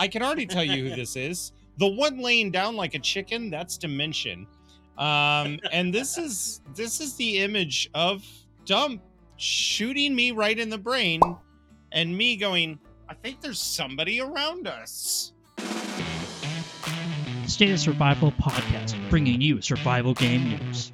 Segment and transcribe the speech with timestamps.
[0.00, 1.52] I can already tell you who this is.
[1.76, 4.46] The one laying down like a chicken, that's Dimension.
[4.96, 8.24] Um, and this is this is the image of
[8.64, 9.02] Dump
[9.36, 11.20] shooting me right in the brain,
[11.92, 12.78] and me going,
[13.08, 15.32] I think there's somebody around us.
[17.46, 20.92] State of Survival podcast, bringing you survival game news.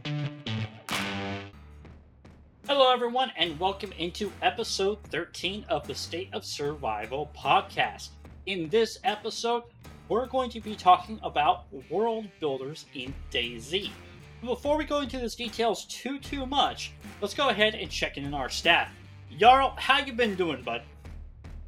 [2.67, 8.09] Hello, everyone, and welcome into episode 13 of the State of Survival podcast.
[8.47, 9.65] In this episode,
[10.09, 13.91] we're going to be talking about world builders in DayZ.
[14.41, 18.25] Before we go into these details too too much, let's go ahead and check in
[18.25, 18.93] on our staff.
[19.37, 20.83] Jarl, how you been doing, bud?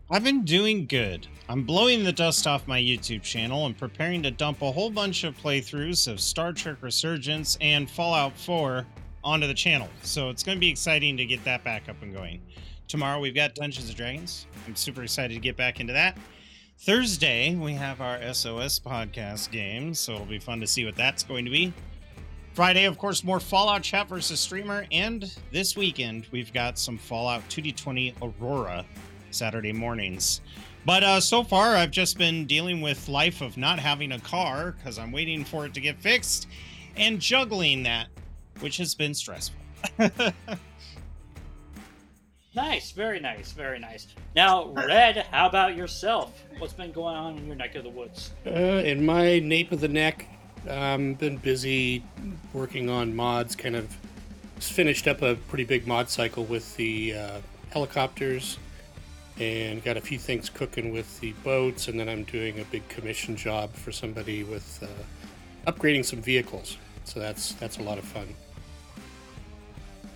[0.08, 1.26] I've been doing good.
[1.48, 5.24] I'm blowing the dust off my YouTube channel and preparing to dump a whole bunch
[5.24, 8.86] of playthroughs of Star Trek Resurgence and Fallout 4
[9.24, 9.88] onto the channel.
[10.04, 12.40] So it's going to be exciting to get that back up and going.
[12.86, 14.46] Tomorrow we've got Dungeons and Dragons.
[14.64, 16.16] I'm super excited to get back into that.
[16.80, 21.24] Thursday we have our SOS podcast game, so it'll be fun to see what that's
[21.24, 21.72] going to be.
[22.54, 27.42] Friday, of course, more Fallout chat versus streamer, and this weekend we've got some Fallout
[27.48, 28.86] 2D20 Aurora
[29.32, 30.40] Saturday mornings.
[30.86, 34.76] But uh, so far, I've just been dealing with life of not having a car
[34.78, 36.46] because I'm waiting for it to get fixed,
[36.96, 38.06] and juggling that
[38.60, 39.60] which has been stressful.
[42.54, 44.08] nice, very nice, very nice.
[44.34, 46.42] Now, Red, how about yourself?
[46.58, 48.32] What's been going on in your neck of the woods?
[48.46, 50.26] Uh, in my nape of the neck,
[50.68, 52.04] um, been busy
[52.52, 53.54] working on mods.
[53.54, 53.96] Kind of
[54.56, 57.40] finished up a pretty big mod cycle with the uh,
[57.70, 58.58] helicopters,
[59.38, 61.88] and got a few things cooking with the boats.
[61.88, 66.76] And then I'm doing a big commission job for somebody with uh, upgrading some vehicles.
[67.04, 68.26] So that's that's a lot of fun.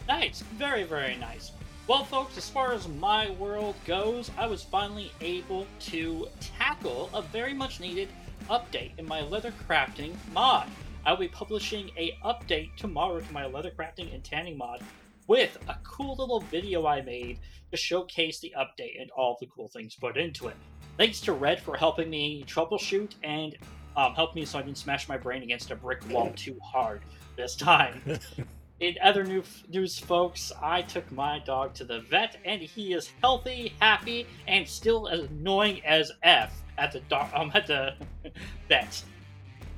[0.08, 1.52] Nice, very, very nice.
[1.92, 7.20] Well, folks, as far as my world goes, I was finally able to tackle a
[7.20, 8.08] very much needed
[8.48, 10.68] update in my leather crafting mod.
[11.04, 14.82] I'll be publishing a update tomorrow to my leather crafting and tanning mod
[15.26, 17.40] with a cool little video I made
[17.72, 20.56] to showcase the update and all the cool things put into it.
[20.96, 23.54] Thanks to Red for helping me troubleshoot and
[23.98, 27.02] um, help me so I didn't smash my brain against a brick wall too hard
[27.36, 28.00] this time.
[28.82, 33.74] In other news, folks, I took my dog to the vet, and he is healthy,
[33.80, 37.94] happy, and still as annoying as f at the dog um, at the
[38.68, 39.04] vet.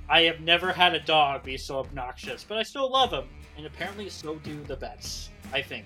[0.08, 3.28] I have never had a dog be so obnoxious, but I still love him,
[3.58, 5.28] and apparently so do the vets.
[5.52, 5.84] I think,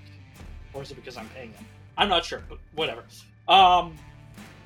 [0.72, 1.66] or is it because I'm paying them?
[1.96, 3.02] I'm not sure, but whatever.
[3.48, 3.96] Um,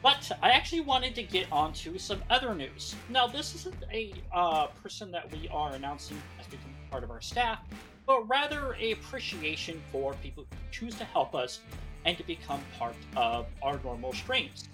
[0.03, 2.97] but I actually wanted to get onto some other news.
[3.09, 7.23] Now, this isn't a uh, person that we are announcing as becoming part of our
[7.23, 7.61] staff,
[8.07, 11.61] but rather a appreciation for people who choose to help us
[12.05, 14.69] and to become part of our normal streams.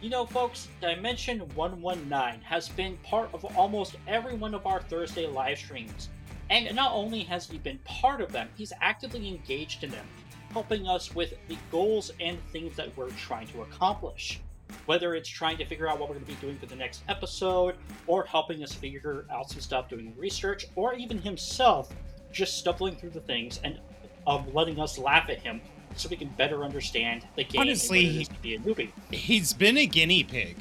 [0.00, 5.26] You know, folks, Dimension 119 has been part of almost every one of our Thursday
[5.26, 6.08] live streams.
[6.48, 10.06] And not only has he been part of them, he's actively engaged in them,
[10.52, 14.40] helping us with the goals and things that we're trying to accomplish.
[14.86, 17.02] Whether it's trying to figure out what we're going to be doing for the next
[17.08, 17.74] episode,
[18.06, 21.92] or helping us figure out some stuff doing research, or even himself
[22.32, 23.78] just stumbling through the things and
[24.26, 25.60] um, letting us laugh at him
[25.96, 27.60] so we can better understand the game.
[27.60, 28.90] Honestly, he, be a newbie.
[29.10, 30.56] He's been a guinea pig.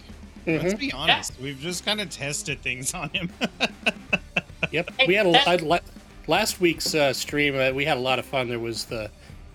[0.46, 0.66] Mm-hmm.
[0.66, 1.34] Let's be honest.
[1.38, 1.44] Yeah.
[1.44, 3.30] We've just kind of tested things on him.
[4.72, 5.82] yep, we had a
[6.28, 7.56] last week's uh, stream.
[7.56, 8.50] Uh, we had a lot of fun.
[8.50, 9.10] There was the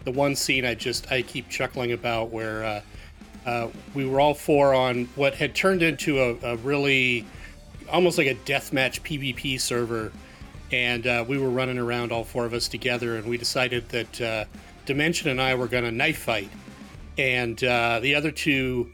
[0.05, 2.81] the one scene I just I keep chuckling about where uh,
[3.47, 7.25] uh we were all four on what had turned into a, a really
[7.91, 10.13] almost like a deathmatch PvP server
[10.73, 14.21] and uh, we were running around all four of us together, and we decided that
[14.21, 14.45] uh,
[14.87, 16.51] Dimension and I were going to knife fight,
[17.19, 18.91] and uh, the other two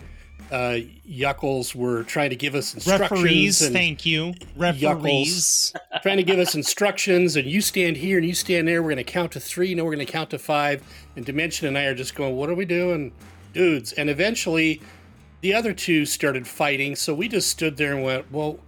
[0.50, 0.78] uh,
[1.09, 3.10] yuckles were trying to give us instructions.
[3.10, 4.34] Referees, thank you.
[4.56, 5.72] Referees.
[6.03, 8.82] trying to give us instructions, and you stand here and you stand there.
[8.82, 10.82] We're going to count to three, no, we're going to count to five.
[11.16, 13.12] And Dimension and I are just going, what are we doing?
[13.53, 13.92] Dudes.
[13.92, 14.80] And eventually,
[15.41, 18.59] the other two started fighting, so we just stood there and went, well,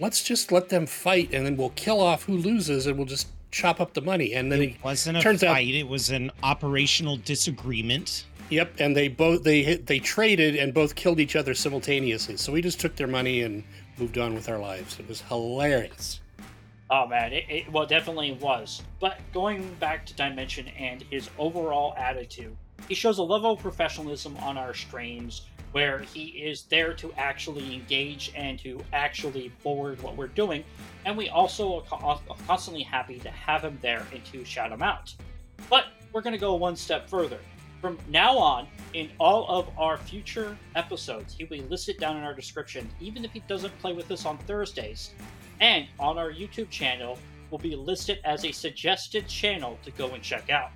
[0.00, 3.28] let's just let them fight and then we'll kill off who loses and we'll just
[3.50, 4.34] chop up the money.
[4.34, 8.24] And then it wasn't a turns fight; out, it was an operational disagreement.
[8.50, 12.36] Yep, and they both they they traded and both killed each other simultaneously.
[12.36, 13.62] So we just took their money and
[13.98, 14.98] moved on with our lives.
[14.98, 16.20] It was hilarious.
[16.90, 18.82] Oh man, it, it well definitely was.
[19.00, 22.56] But going back to Dimension and his overall attitude,
[22.88, 25.42] he shows a level of professionalism on our streams
[25.72, 30.64] where he is there to actually engage and to actually forward what we're doing.
[31.04, 35.14] And we also are constantly happy to have him there and to shout him out.
[35.68, 37.38] But we're going to go one step further.
[37.80, 42.34] From now on, in all of our future episodes, he'll be listed down in our
[42.34, 45.12] description, even if he doesn't play with us on Thursdays.
[45.60, 47.18] And on our YouTube channel,
[47.50, 50.70] will be listed as a suggested channel to go and check out.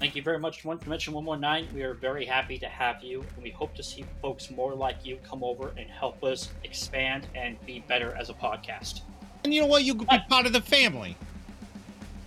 [0.00, 1.76] Thank you very much, One Dimension 119.
[1.76, 5.04] We are very happy to have you, and we hope to see folks more like
[5.04, 9.02] you come over and help us expand and be better as a podcast.
[9.44, 9.84] And you know what?
[9.84, 11.18] You could be part of the family.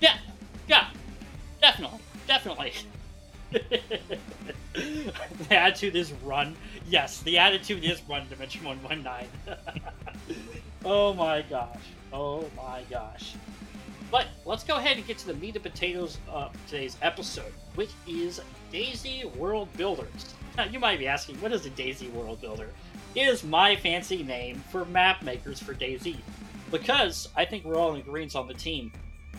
[0.01, 0.17] Yeah,
[0.67, 0.89] yeah,
[1.61, 1.97] definitely,
[2.27, 2.73] definitely.
[3.51, 5.11] the
[5.49, 6.55] attitude is run.
[6.87, 9.31] Yes, the attitude is run, Dimension 119.
[10.85, 11.81] oh my gosh.
[12.13, 13.33] Oh my gosh.
[14.13, 17.89] But let's go ahead and get to the meat and potatoes of today's episode, which
[18.07, 20.35] is DayZ World Builders.
[20.55, 22.69] Now, you might be asking, what is a DayZ World Builder?
[23.15, 26.15] It is my fancy name for map makers for DayZ,
[26.69, 28.93] Because I think we're all in agreement on the team.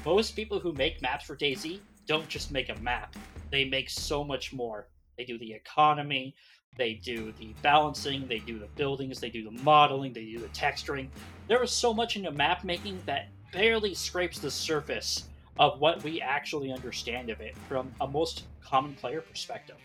[0.05, 1.79] Most people who make maps for DayZ
[2.09, 3.15] don't just make a map,
[3.53, 4.89] they make so much more.
[5.17, 6.35] They do the economy,
[6.77, 10.49] they do the balancing, they do the buildings, they do the modeling, they do the
[10.49, 11.11] texturing.
[11.47, 15.29] There is so much in into map making that barely scrapes the surface
[15.61, 19.77] of what we actually understand of it from a most common player perspective.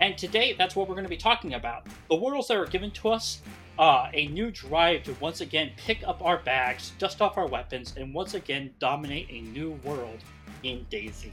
[0.00, 1.86] And today, that's what we're going to be talking about.
[2.08, 3.42] The worlds that are given to us,
[3.78, 7.94] uh, a new drive to once again pick up our bags, dust off our weapons,
[7.96, 10.18] and once again dominate a new world
[10.62, 11.30] in DayZ.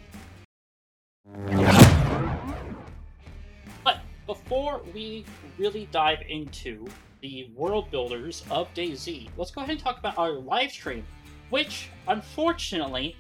[3.84, 5.26] But before we
[5.58, 6.86] really dive into
[7.22, 11.06] the world builders of DayZ, let's go ahead and talk about our live stream
[11.52, 13.16] which unfortunately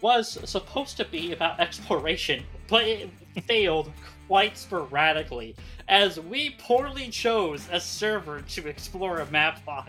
[0.00, 3.10] was supposed to be about exploration, but it
[3.46, 3.92] failed
[4.26, 5.54] quite sporadically,
[5.88, 9.86] as we poorly chose a server to explore a map on.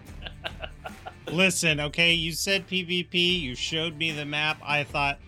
[1.27, 4.57] Listen, okay, you said PvP, you showed me the map.
[4.63, 5.19] I thought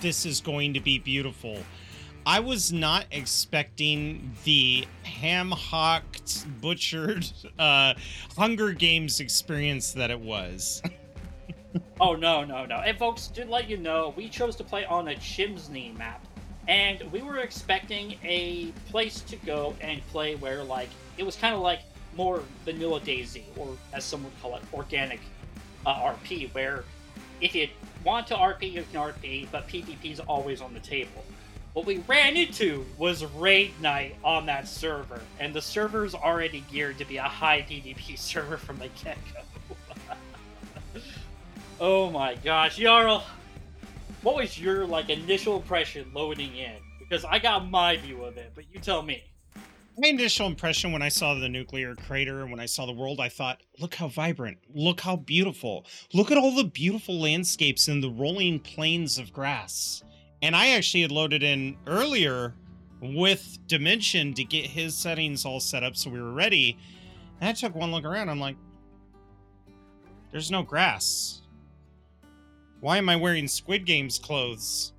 [0.00, 1.58] this is going to be beautiful.
[2.24, 7.26] I was not expecting the ham hocked, butchered
[7.58, 7.94] uh,
[8.36, 10.82] Hunger Games experience that it was.
[12.00, 12.76] oh no, no, no.
[12.76, 16.24] And folks, to let you know, we chose to play on a Chimsney map.
[16.68, 21.54] And we were expecting a place to go and play where like it was kind
[21.54, 21.80] of like
[22.16, 25.20] more vanilla DayZ, or as some would call it, organic
[25.86, 26.84] uh, RP, where
[27.40, 27.68] if you
[28.04, 31.24] want to RP, you can RP, but PvP is always on the table.
[31.72, 36.98] What we ran into was raid night on that server, and the server's already geared
[36.98, 39.40] to be a high PvP server from the get go.
[41.82, 43.24] Oh my gosh, Jarl,
[44.20, 46.76] what was your like initial impression loading in?
[46.98, 49.24] Because I got my view of it, but you tell me.
[49.96, 53.18] My initial impression when I saw the nuclear crater and when I saw the world,
[53.18, 58.02] I thought, look how vibrant, look how beautiful, look at all the beautiful landscapes and
[58.02, 60.04] the rolling plains of grass.
[60.42, 62.54] And I actually had loaded in earlier
[63.00, 66.78] with Dimension to get his settings all set up so we were ready.
[67.40, 68.28] And I took one look around.
[68.28, 68.56] I'm like,
[70.30, 71.40] there's no grass.
[72.80, 74.92] Why am I wearing Squid Games clothes?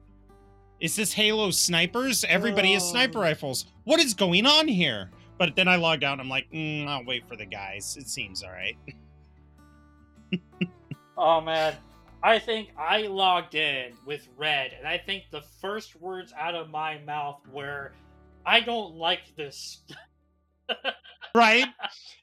[0.79, 2.23] Is this Halo snipers?
[2.23, 3.21] Everybody has sniper oh.
[3.21, 3.65] rifles.
[3.83, 5.11] What is going on here?
[5.37, 7.97] But then I logged out and I'm like, mm, I'll wait for the guys.
[7.99, 8.77] It seems all right.
[11.17, 11.75] oh, man.
[12.23, 16.69] I think I logged in with Red, and I think the first words out of
[16.69, 17.93] my mouth were,
[18.45, 19.81] I don't like this.
[21.35, 21.65] right?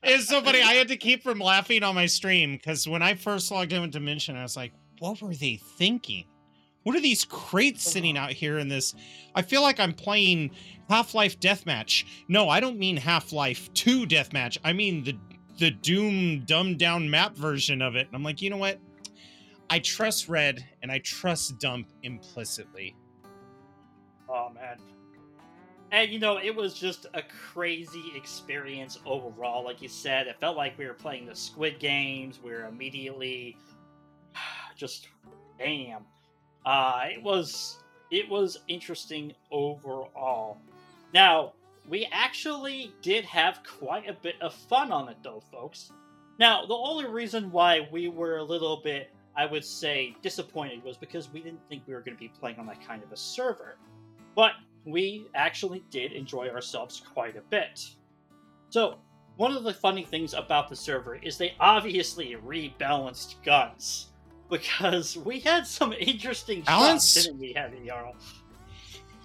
[0.04, 0.62] It's so funny.
[0.62, 3.82] I had to keep from laughing on my stream because when I first logged in
[3.82, 6.24] with Dimension, I was like, what were they thinking?
[6.84, 8.94] What are these crates sitting out here in this?
[9.34, 10.52] I feel like I'm playing
[10.88, 12.04] Half-Life Deathmatch.
[12.28, 14.58] No, I don't mean Half-Life 2 Deathmatch.
[14.64, 15.18] I mean the
[15.58, 18.06] the Doom dumbed down map version of it.
[18.06, 18.78] And I'm like, you know what?
[19.68, 22.96] I trust Red and I trust Dump implicitly.
[24.28, 24.78] Oh man.
[25.90, 29.64] And you know, it was just a crazy experience overall.
[29.64, 32.40] Like you said, it felt like we were playing the Squid Games.
[32.42, 33.56] We were immediately
[34.78, 35.08] just
[35.58, 36.04] damn.
[36.64, 40.56] Uh, it was it was interesting overall.
[41.12, 41.52] Now
[41.88, 45.92] we actually did have quite a bit of fun on it though, folks.
[46.38, 50.96] Now the only reason why we were a little bit, I would say, disappointed was
[50.96, 53.16] because we didn't think we were going to be playing on that kind of a
[53.16, 53.76] server.
[54.34, 54.52] But
[54.84, 57.90] we actually did enjoy ourselves quite a bit.
[58.70, 58.98] So,
[59.36, 64.08] one of the funny things about the server is they obviously rebalanced guns
[64.48, 67.12] because we had some interesting Balance?
[67.12, 68.14] shots, didn't we, Heavy Jarl?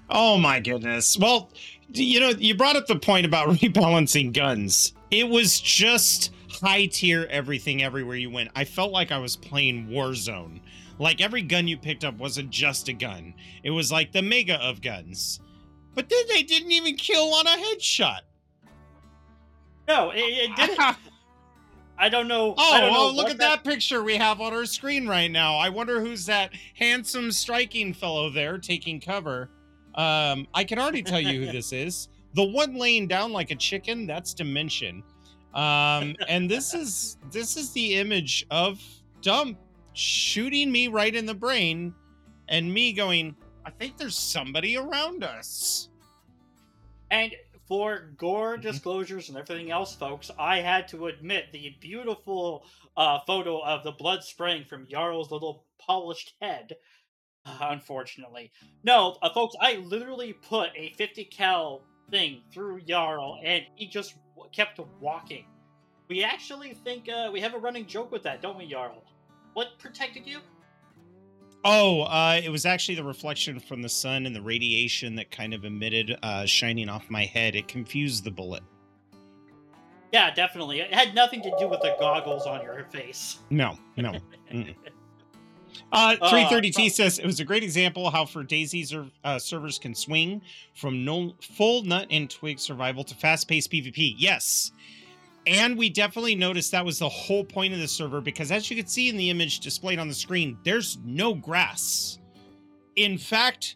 [0.09, 1.17] Oh my goodness.
[1.17, 1.49] Well,
[1.91, 4.93] you know, you brought up the point about rebalancing guns.
[5.11, 8.51] It was just high tier everything everywhere you went.
[8.55, 10.59] I felt like I was playing Warzone.
[10.99, 13.33] Like every gun you picked up wasn't just a gun.
[13.63, 15.39] It was like the mega of guns.
[15.95, 18.21] But then they didn't even kill on a headshot.
[19.87, 20.79] No, it, it didn't.
[21.97, 22.55] I don't know.
[22.57, 25.29] Oh, I don't know oh look at that picture we have on our screen right
[25.29, 25.55] now.
[25.55, 29.49] I wonder who's that handsome, striking fellow there taking cover.
[29.95, 32.09] Um, I can already tell you who this is.
[32.33, 35.03] The one laying down like a chicken, that's Dimension.
[35.53, 38.81] Um, and this is this is the image of
[39.21, 39.57] Dump
[39.93, 41.93] shooting me right in the brain
[42.49, 43.35] and me going,
[43.65, 45.89] I think there's somebody around us.
[47.11, 47.33] And
[47.67, 52.65] for gore disclosures and everything else, folks, I had to admit the beautiful
[52.97, 56.75] uh, photo of the blood spraying from Jarl's little polished head.
[57.45, 58.51] uh, unfortunately,
[58.83, 64.15] no, uh, folks, I literally put a 50 cal thing through Jarl, and he just
[64.35, 65.45] w- kept walking.
[66.09, 69.03] We actually think uh, we have a running joke with that, don't we, Jarl?
[69.53, 70.39] What protected you?
[71.65, 75.53] Oh, uh, it was actually the reflection from the sun and the radiation that kind
[75.53, 77.55] of emitted, uh, shining off my head.
[77.55, 78.63] It confused the bullet.
[80.11, 80.81] Yeah, definitely.
[80.81, 83.39] It had nothing to do with the goggles on your face.
[83.49, 84.13] No, no.
[85.91, 89.77] Uh, 330T pro- says it was a great example how for DayZ ser- uh, servers
[89.77, 90.41] can swing
[90.75, 94.15] from no full nut and twig survival to fast paced PvP.
[94.17, 94.71] Yes.
[95.45, 98.77] And we definitely noticed that was the whole point of the server because as you
[98.77, 102.19] can see in the image displayed on the screen, there's no grass.
[102.95, 103.75] In fact,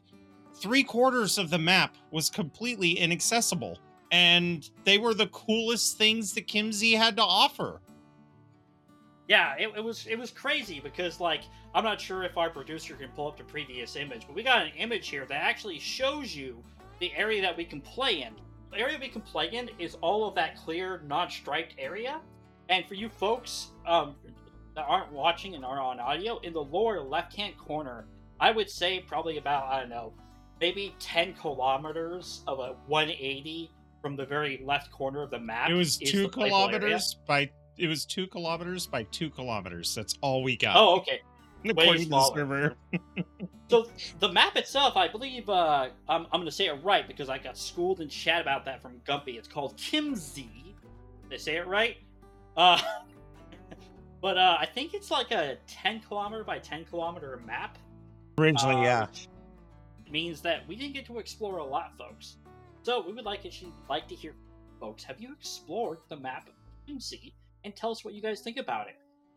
[0.56, 3.78] three quarters of the map was completely inaccessible.
[4.12, 7.82] And they were the coolest things that Chiemsee had to offer.
[9.28, 11.42] Yeah, it, it was it was crazy because like
[11.76, 14.62] I'm not sure if our producer can pull up the previous image, but we got
[14.66, 16.64] an image here that actually shows you
[17.00, 18.34] the area that we can play in.
[18.78, 22.22] The area we can play in is all of that clear, non-striped area.
[22.70, 24.16] And for you folks um,
[24.76, 28.06] that aren't watching and are on audio, in the lower left-hand corner,
[28.40, 30.14] I would say probably about I don't know,
[30.62, 35.72] maybe 10 kilometers of a 180 from the very left corner of the map.
[35.72, 39.96] It was two kilometers by it was two kilometers by two kilometers.
[39.96, 40.76] That's all we got.
[40.78, 41.22] Oh, okay.
[41.66, 42.76] According to the smaller.
[43.70, 43.88] So
[44.20, 47.38] the map itself, I believe, uh, I'm, I'm going to say it right because I
[47.38, 49.38] got schooled in chat about that from Gumpy.
[49.38, 50.74] It's called Chiemsee.
[51.24, 51.98] Did I say it right?
[52.56, 52.80] Uh,
[54.22, 57.78] but uh, I think it's like a 10 kilometer by 10 kilometer map.
[58.38, 59.08] Originally, uh, yeah.
[60.10, 62.38] Means that we didn't get to explore a lot, folks.
[62.84, 63.54] So we would like it,
[63.90, 64.34] like to hear,
[64.80, 66.54] folks, have you explored the map of
[66.88, 67.34] Chiemsee
[67.66, 68.96] and tell us what you guys think about it?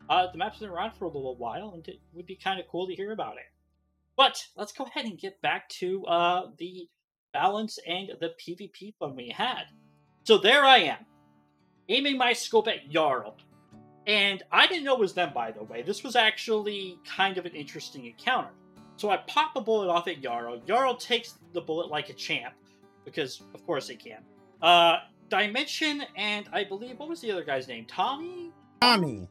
[0.08, 2.66] Uh, the map's been around for a little while, and it would be kind of
[2.68, 3.44] cool to hear about it.
[4.16, 6.88] But let's go ahead and get back to uh, the
[7.32, 9.64] balance and the PvP fun we had.
[10.24, 10.98] So there I am,
[11.88, 13.36] aiming my scope at Jarl.
[14.06, 15.82] And I didn't know it was them, by the way.
[15.82, 18.50] This was actually kind of an interesting encounter.
[18.96, 20.60] So I pop a bullet off at Jarl.
[20.66, 22.54] Jarl takes the bullet like a champ,
[23.04, 24.22] because of course he can.
[24.60, 24.98] Uh,
[25.30, 27.86] Dimension and I believe what was the other guy's name?
[27.86, 28.50] Tommy?
[28.82, 29.28] Tommy.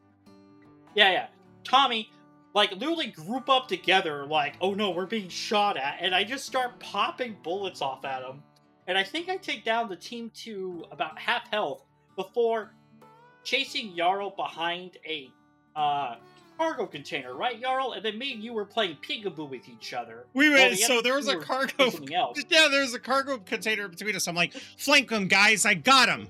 [1.00, 1.28] Yeah, yeah.
[1.64, 2.12] Tommy,
[2.54, 5.96] like, literally group up together, like, oh no, we're being shot at.
[6.02, 8.44] And I just start popping bullets off at them.
[8.86, 11.86] And I think I take down the team to about half health
[12.18, 12.74] before
[13.46, 15.32] chasing Jarl behind a
[15.74, 16.16] uh,
[16.58, 17.94] cargo container, right, Jarl?
[17.94, 20.26] And then me and you were playing peekaboo with each other.
[20.34, 21.92] We Well, the so there was a cargo.
[22.14, 22.44] else.
[22.50, 24.28] Yeah, there was a cargo container between us.
[24.28, 25.66] I'm like, flank them, guys.
[25.66, 26.28] I got him.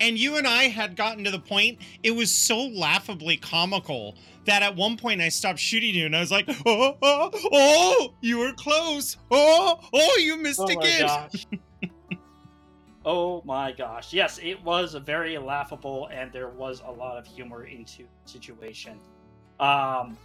[0.00, 1.78] And you and I had gotten to the point.
[2.02, 4.16] It was so laughably comical
[4.46, 8.14] that at one point I stopped shooting you, and I was like, "Oh, oh, oh!
[8.20, 9.16] You were close.
[9.30, 10.16] Oh, oh!
[10.18, 11.28] You missed Oh again."
[13.04, 14.12] oh my gosh.
[14.12, 18.30] Yes, it was a very laughable and there was a lot of humor into the
[18.30, 18.98] situation.
[19.58, 20.16] Um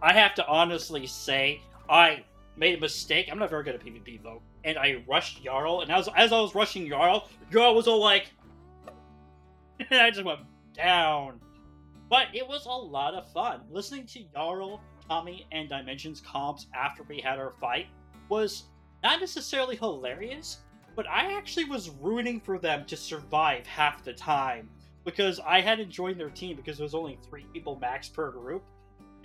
[0.00, 2.24] I have to honestly say I
[2.56, 3.28] made a mistake.
[3.30, 4.42] I'm not very good at PvP though.
[4.64, 8.30] And I rushed Jarl and as as I was rushing Jarl, Jarl was all like
[9.78, 10.40] and I just went
[10.74, 11.40] down.
[12.08, 13.62] But it was a lot of fun.
[13.70, 17.86] Listening to Jarl, Tommy, and Dimensions comps after we had our fight
[18.28, 18.64] was
[19.02, 20.58] not necessarily hilarious,
[20.96, 24.68] but I actually was rooting for them to survive half the time
[25.04, 28.62] because I hadn't joined their team because there was only three people max per group.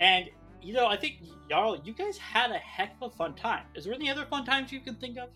[0.00, 0.30] And
[0.62, 1.18] you know, I think
[1.50, 3.64] Jarl, you guys had a heck of a fun time.
[3.74, 5.28] Is there any other fun times you can think of?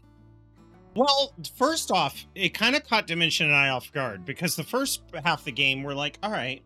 [0.98, 5.02] Well, first off, it kind of caught Dimension and I off guard because the first
[5.14, 6.60] half of the game we're like, all right,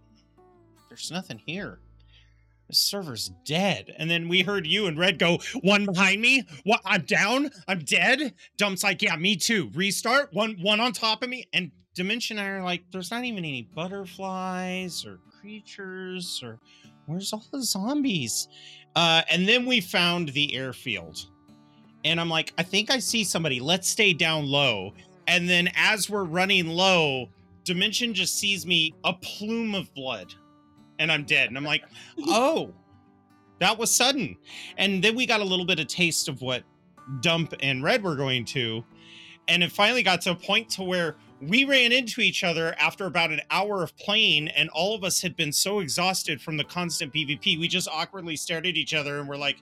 [0.88, 1.80] there's nothing here.
[2.66, 3.94] The server's dead.
[3.98, 6.44] And then we heard you and Red go, one behind me.
[6.64, 7.50] What I'm down.
[7.68, 8.32] I'm dead.
[8.56, 9.70] Dump's like, yeah, me too.
[9.74, 10.32] Restart.
[10.32, 11.46] One one on top of me.
[11.52, 16.58] And Dimension and I are like, there's not even any butterflies or creatures or
[17.04, 18.48] where's all the zombies?
[18.96, 21.26] Uh, and then we found the airfield
[22.04, 23.60] and I'm like, I think I see somebody.
[23.60, 24.92] Let's stay down low.
[25.28, 27.28] And then as we're running low,
[27.64, 30.34] Dimension just sees me a plume of blood,
[30.98, 31.48] and I'm dead.
[31.48, 31.84] And I'm like,
[32.26, 32.72] oh,
[33.60, 34.36] that was sudden.
[34.78, 36.64] And then we got a little bit of taste of what
[37.20, 38.84] Dump and Red were going to,
[39.48, 43.06] and it finally got to a point to where we ran into each other after
[43.06, 46.62] about an hour of playing and all of us had been so exhausted from the
[46.62, 49.56] constant pvp we just awkwardly stared at each other and we're like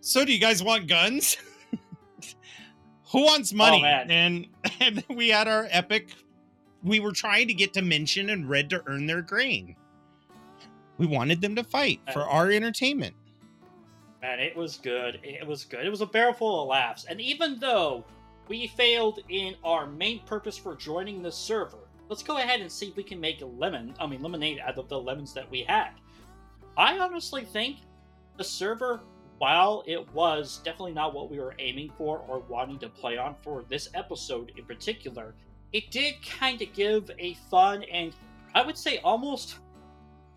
[0.00, 1.36] so do you guys want guns
[3.12, 4.10] who wants oh, money man.
[4.10, 4.46] and
[4.80, 6.10] and we had our epic
[6.82, 9.76] we were trying to get dimension and red to earn their grain
[10.98, 13.14] we wanted them to fight uh, for our entertainment
[14.22, 15.18] Man, it was good.
[15.22, 15.86] It was good.
[15.86, 17.06] It was a barrel full of laughs.
[17.06, 18.04] And even though
[18.48, 22.88] we failed in our main purpose for joining the server, let's go ahead and see
[22.88, 25.90] if we can make lemon, I mean lemonade out of the lemons that we had.
[26.76, 27.78] I honestly think
[28.36, 29.00] the server,
[29.40, 33.34] while it was definitely not what we were aiming for or wanting to play on
[33.42, 35.34] for this episode in particular,
[35.72, 38.12] it did kind of give a fun and
[38.54, 39.56] I would say almost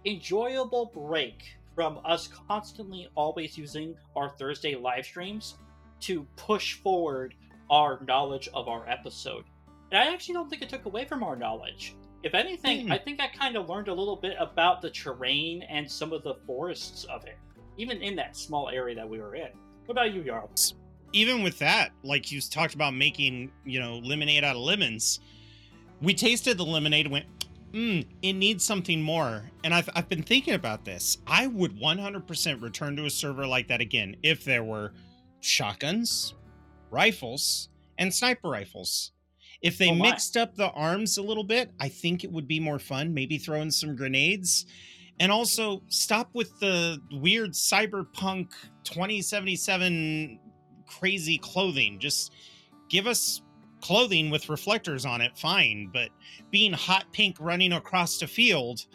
[0.06, 1.44] enjoyable break
[1.76, 5.56] from us constantly always using our Thursday live streams
[6.02, 7.34] to push forward
[7.70, 9.44] our knowledge of our episode.
[9.92, 11.94] And I actually don't think it took away from our knowledge.
[12.24, 12.94] If anything, Hmm.
[12.94, 16.24] I think I kind of learned a little bit about the terrain and some of
[16.24, 17.38] the forests of it,
[17.78, 19.50] even in that small area that we were in.
[19.86, 20.50] What about you, Jarl?
[21.14, 25.20] even with that, like you talked about making, you know, lemonade out of lemons,
[26.02, 27.26] we tasted the lemonade and went,
[27.72, 29.50] mm, it needs something more.
[29.64, 31.20] And I've, I've been thinking about this.
[31.28, 34.94] I would 100% return to a server like that again if there were
[35.40, 36.34] shotguns,
[36.90, 39.12] rifles, and sniper rifles.
[39.62, 42.60] If they Oh mixed up the arms a little bit, I think it would be
[42.60, 43.14] more fun.
[43.14, 44.66] Maybe throw in some grenades.
[45.20, 48.52] And also stop with the weird cyberpunk
[48.84, 50.40] 2077
[50.88, 52.00] crazy clothing.
[52.00, 52.34] Just
[52.90, 53.42] give us
[53.82, 55.90] clothing with reflectors on it, fine.
[55.92, 56.10] But
[56.52, 58.86] being hot pink running across the field,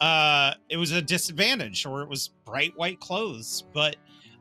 [0.00, 3.64] uh, it was a disadvantage, or it was bright white clothes.
[3.72, 3.96] But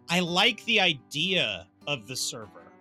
[0.10, 2.72] I like the idea of the server.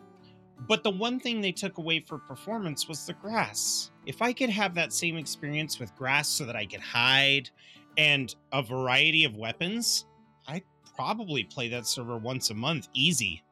[0.68, 3.90] But the one thing they took away for performance was the grass.
[4.06, 7.50] If I could have that same experience with grass so that I could hide
[7.96, 10.06] and a variety of weapons,
[10.46, 10.64] I'd
[10.96, 13.42] probably play that server once a month easy.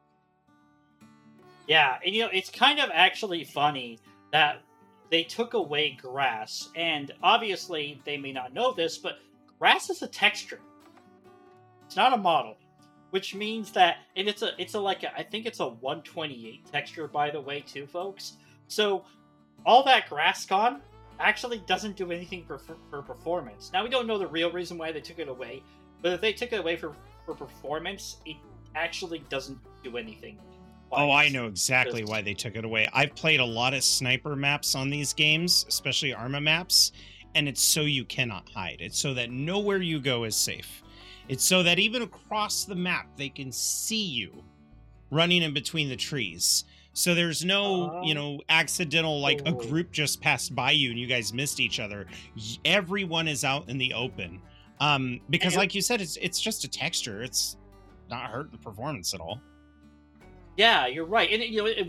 [1.67, 3.99] Yeah, and you know, it's kind of actually funny
[4.31, 4.61] that
[5.09, 9.19] they took away grass, and obviously they may not know this, but
[9.59, 10.59] grass is a texture.
[11.85, 12.57] It's not a model,
[13.11, 16.71] which means that, and it's a, it's a like, a, I think it's a 128
[16.71, 18.33] texture, by the way, too, folks.
[18.67, 19.05] So
[19.65, 20.81] all that grass gone
[21.19, 23.71] actually doesn't do anything for, for, for performance.
[23.73, 25.63] Now we don't know the real reason why they took it away,
[26.01, 28.37] but if they took it away for for performance, it
[28.75, 30.37] actually doesn't do anything.
[30.91, 32.87] Oh, I know exactly why they took it away.
[32.93, 36.91] I've played a lot of sniper maps on these games, especially Arma maps,
[37.33, 38.77] and it's so you cannot hide.
[38.79, 40.83] It's so that nowhere you go is safe.
[41.27, 44.43] It's so that even across the map they can see you
[45.09, 46.65] running in between the trees.
[46.97, 48.35] So there's no, you Oh.
[48.35, 49.53] know, accidental like a Oh.
[49.53, 52.07] group just passed by you and you guys missed each other.
[52.63, 54.41] Everyone is out in the open.
[54.79, 57.21] Um because like you said it's it's just a texture.
[57.21, 57.57] It's
[58.09, 59.41] not hurt the performance at all.
[60.57, 61.79] Yeah, you're right, and you know, it,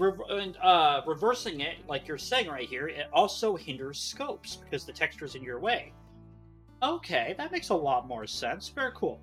[0.40, 4.92] and, uh, reversing it, like you're saying right here, it also hinders scopes because the
[4.92, 5.92] texture's in your way.
[6.82, 8.68] Okay, that makes a lot more sense.
[8.70, 9.20] Very cool.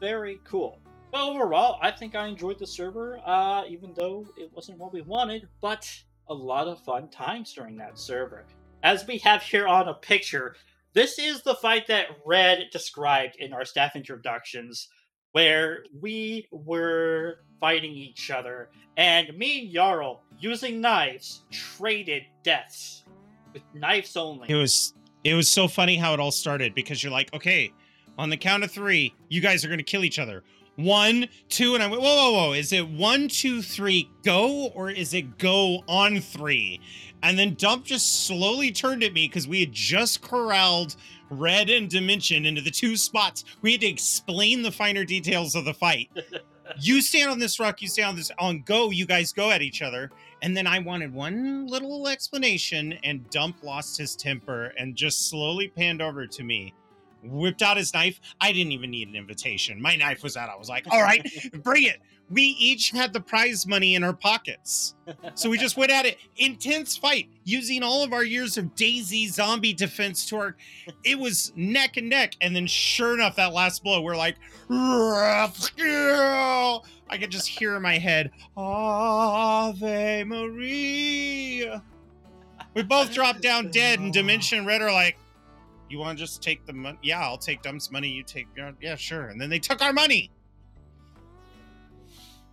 [0.00, 0.80] Very cool.
[1.12, 5.02] But overall, I think I enjoyed the server, uh, even though it wasn't what we
[5.02, 5.86] wanted, but
[6.28, 8.46] a lot of fun times during that server.
[8.82, 10.56] As we have here on a picture,
[10.94, 14.88] this is the fight that Red described in our staff introductions
[15.32, 23.04] where we were fighting each other, and me and Jarl, using knives, traded deaths
[23.52, 24.48] with knives only.
[24.48, 24.94] It was
[25.24, 27.72] it was so funny how it all started because you're like, okay,
[28.18, 30.42] on the count of three, you guys are gonna kill each other.
[30.76, 32.52] One, two, and I went, whoa, whoa, whoa.
[32.52, 36.80] Is it one, two, three, go, or is it go on three?
[37.22, 40.96] And then Dump just slowly turned at me because we had just corralled
[41.30, 43.44] Red and Dimension into the two spots.
[43.60, 46.10] We had to explain the finer details of the fight.
[46.80, 49.62] you stand on this rock, you stand on this on go, you guys go at
[49.62, 50.10] each other.
[50.42, 55.68] And then I wanted one little explanation, and Dump lost his temper and just slowly
[55.68, 56.74] panned over to me.
[57.22, 58.20] Whipped out his knife.
[58.40, 59.80] I didn't even need an invitation.
[59.80, 60.48] My knife was out.
[60.50, 61.24] I was like, all right,
[61.62, 62.00] bring it.
[62.30, 64.94] We each had the prize money in our pockets.
[65.34, 66.16] So we just went at it.
[66.36, 70.56] Intense fight using all of our years of DayZ zombie defense to our.
[71.04, 72.36] It was neck and neck.
[72.40, 74.36] And then, sure enough, that last blow, we're like,
[77.12, 81.82] I could just hear in my head, Ave Maria.
[82.74, 85.18] We both dropped down dead, and Dimension Red are like,
[85.92, 86.98] you want to just take the money?
[87.02, 88.08] Yeah, I'll take Dump's money.
[88.08, 88.48] You take,
[88.80, 89.26] yeah, sure.
[89.26, 90.30] And then they took our money.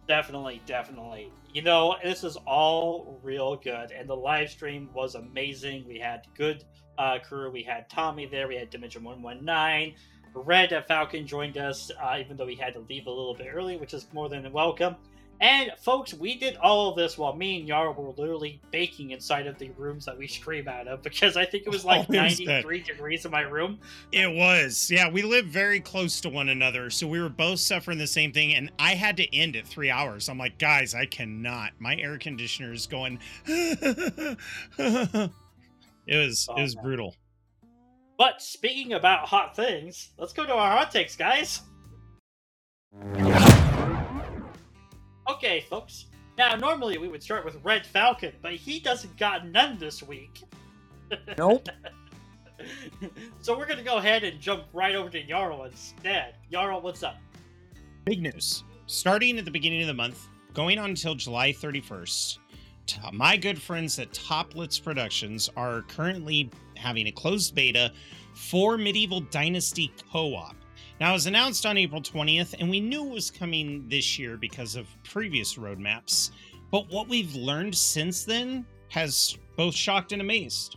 [0.07, 1.31] Definitely, definitely.
[1.53, 5.87] You know, this is all real good, and the live stream was amazing.
[5.87, 6.63] We had good
[6.97, 7.51] uh, crew.
[7.51, 8.47] We had Tommy there.
[8.47, 9.93] We had Dimension One One Nine.
[10.33, 13.77] Red Falcon joined us, uh, even though he had to leave a little bit early,
[13.77, 14.95] which is more than welcome.
[15.41, 19.47] And folks, we did all of this while me and Yara were literally baking inside
[19.47, 22.13] of the rooms that we stream out of because I think it was like oh,
[22.13, 23.79] 93 degrees in my room.
[24.11, 24.91] It was.
[24.91, 26.89] Yeah, we live very close to one another.
[26.89, 28.53] So we were both suffering the same thing.
[28.55, 30.27] And I had to end at three hours.
[30.27, 31.71] I'm like, guys, I cannot.
[31.79, 33.19] My air conditioner is going.
[33.45, 34.37] it
[36.07, 36.83] was oh, it was man.
[36.83, 37.15] brutal.
[38.17, 41.61] But speaking about hot things, let's go to our hot takes, guys.
[45.29, 46.05] Okay, folks.
[46.39, 50.41] Now, normally we would start with Red Falcon, but he doesn't got none this week.
[51.37, 51.69] Nope.
[53.41, 56.35] so we're gonna go ahead and jump right over to Jarl instead.
[56.51, 57.17] Jarl, what's up?
[58.05, 58.63] Big news.
[58.87, 62.39] Starting at the beginning of the month, going on until July 31st,
[63.13, 67.91] my good friends at Toplitz Productions are currently having a closed beta
[68.33, 70.55] for Medieval Dynasty Co-op.
[70.99, 74.35] Now, it was announced on April 20th, and we knew it was coming this year
[74.35, 76.31] because of previous roadmaps.
[76.71, 80.75] But what we've learned since then has both shocked and amazed.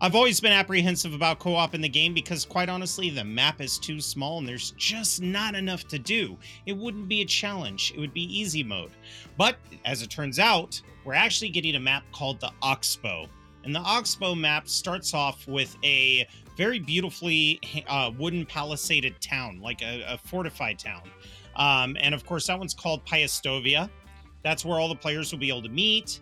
[0.00, 3.62] I've always been apprehensive about co op in the game because, quite honestly, the map
[3.62, 6.36] is too small and there's just not enough to do.
[6.66, 8.92] It wouldn't be a challenge, it would be easy mode.
[9.38, 9.56] But
[9.86, 13.26] as it turns out, we're actually getting a map called the Oxbow.
[13.64, 19.82] And the Oxbow map starts off with a very beautifully uh, wooden palisaded town, like
[19.82, 21.02] a, a fortified town.
[21.56, 23.88] Um, and of course, that one's called Piastovia.
[24.42, 26.20] That's where all the players will be able to meet,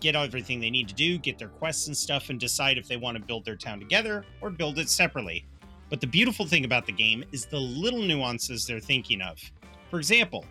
[0.00, 2.96] get everything they need to do, get their quests and stuff, and decide if they
[2.96, 5.46] want to build their town together or build it separately.
[5.90, 9.38] But the beautiful thing about the game is the little nuances they're thinking of.
[9.90, 10.44] For example,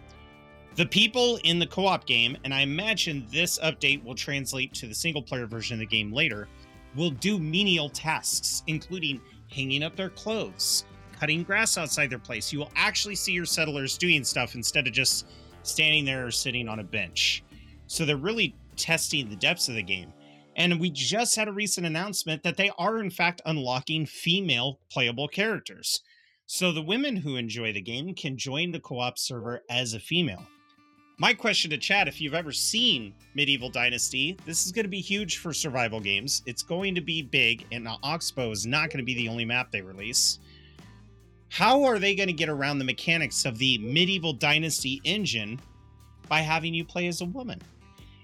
[0.80, 4.88] the people in the co op game, and I imagine this update will translate to
[4.88, 6.48] the single player version of the game later,
[6.96, 9.20] will do menial tasks, including
[9.52, 10.86] hanging up their clothes,
[11.20, 12.54] cutting grass outside their place.
[12.54, 15.26] You will actually see your settlers doing stuff instead of just
[15.64, 17.44] standing there or sitting on a bench.
[17.88, 20.14] So they're really testing the depths of the game.
[20.56, 25.28] And we just had a recent announcement that they are, in fact, unlocking female playable
[25.28, 26.04] characters.
[26.46, 30.00] So the women who enjoy the game can join the co op server as a
[30.00, 30.48] female
[31.20, 35.02] my question to Chad if you've ever seen Medieval Dynasty, this is going to be
[35.02, 36.42] huge for survival games.
[36.46, 39.70] It's going to be big, and Oxbow is not going to be the only map
[39.70, 40.40] they release.
[41.50, 45.60] How are they going to get around the mechanics of the Medieval Dynasty engine
[46.30, 47.62] by having you play as a woman?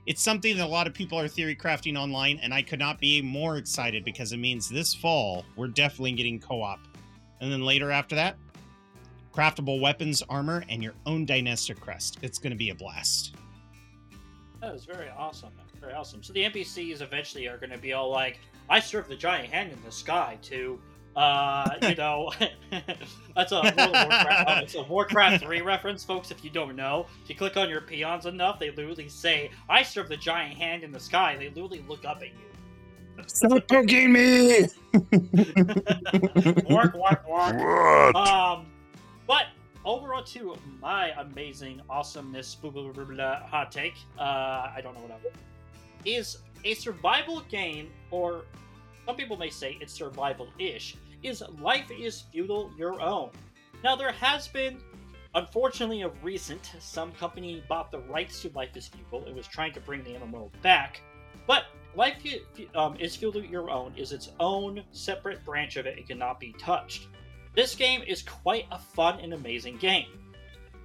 [0.05, 3.01] It's something that a lot of people are theory crafting online, and I could not
[3.01, 6.79] be more excited because it means this fall we're definitely getting co op.
[7.41, 8.37] And then later after that,
[9.35, 12.19] craftable weapons, armor, and your own dynastic crest.
[12.21, 13.35] It's going to be a blast.
[14.61, 15.51] That is very awesome.
[15.81, 16.23] Very awesome.
[16.23, 19.71] So the NPCs eventually are going to be all like, "I serve the giant hand
[19.71, 20.79] in the sky." To,
[21.15, 22.31] uh, you know,
[23.35, 24.49] that's a World Warcraft.
[24.49, 26.31] Uh, it's a Warcraft three reference, folks.
[26.31, 29.83] If you don't know, if you click on your peons enough, they literally say, "I
[29.83, 33.25] serve the giant hand in the sky." They literally look up at you.
[33.27, 34.67] Stop poking me!
[36.69, 37.57] work, work, work.
[37.57, 38.15] What?
[38.15, 38.65] Um,
[39.27, 39.45] but
[39.83, 45.31] overall, to my amazing awesomeness hot take, uh, I don't know what I'm
[46.05, 48.45] is a survival game, or
[49.05, 53.31] some people may say it's survival-ish, is Life is Feudal Your Own.
[53.83, 54.79] Now, there has been,
[55.33, 59.73] unfortunately, of recent, some company bought the rights to Life is Feudal and was trying
[59.73, 61.01] to bring the MMO back,
[61.47, 62.15] but Life
[62.75, 65.97] um, is Feudal Your Own is its own separate branch of it.
[65.97, 67.07] It cannot be touched.
[67.55, 70.19] This game is quite a fun and amazing game.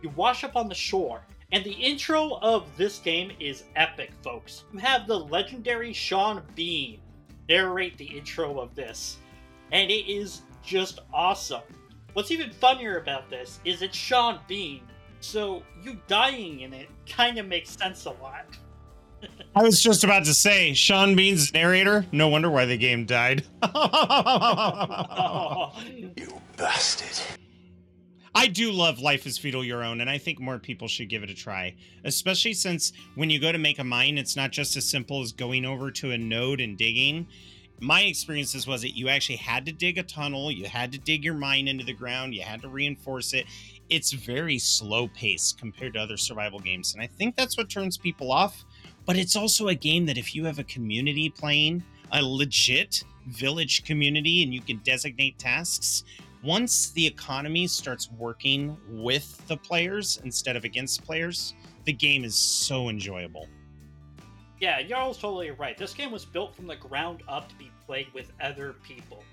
[0.03, 4.65] You wash up on the shore, and the intro of this game is epic, folks.
[4.73, 7.01] You have the legendary Sean Bean
[7.49, 9.17] narrate the intro of this,
[9.73, 11.63] and it is just awesome.
[12.13, 14.83] What's even funnier about this is it's Sean Bean,
[15.19, 18.47] so you dying in it kind of makes sense a lot.
[19.55, 22.07] I was just about to say, Sean Bean's narrator.
[22.13, 23.45] No wonder why the game died.
[26.17, 27.21] You bastard.
[28.35, 31.25] I do love Life is Feudal Your Own, and I think more people should give
[31.25, 31.75] it a try.
[32.05, 35.33] Especially since when you go to make a mine, it's not just as simple as
[35.33, 37.27] going over to a node and digging.
[37.81, 41.25] My experiences was that you actually had to dig a tunnel, you had to dig
[41.25, 43.47] your mine into the ground, you had to reinforce it.
[43.89, 47.99] It's very slow paced compared to other survival games, and I think that's what turns
[47.99, 48.65] people off.
[49.11, 53.83] But it's also a game that if you have a community playing, a legit village
[53.83, 56.05] community, and you can designate tasks,
[56.45, 61.55] once the economy starts working with the players instead of against players,
[61.87, 63.49] the game is so enjoyable.
[64.61, 65.77] Yeah, Jarl's totally right.
[65.77, 69.25] This game was built from the ground up to be played with other people.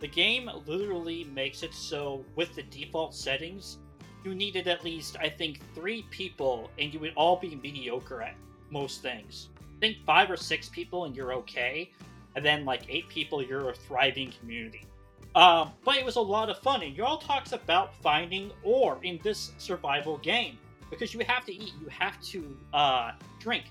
[0.00, 3.78] The game literally makes it so, with the default settings,
[4.26, 8.34] you needed at least, I think, three people, and you would all be mediocre at
[8.72, 9.48] most things.
[9.80, 11.92] Think five or six people, and you're okay,
[12.34, 14.86] and then like eight people, you're a thriving community.
[15.34, 19.18] Um, but it was a lot of fun, and Jarl talks about finding ore in
[19.22, 20.58] this survival game
[20.90, 23.64] because you have to eat, you have to uh, drink.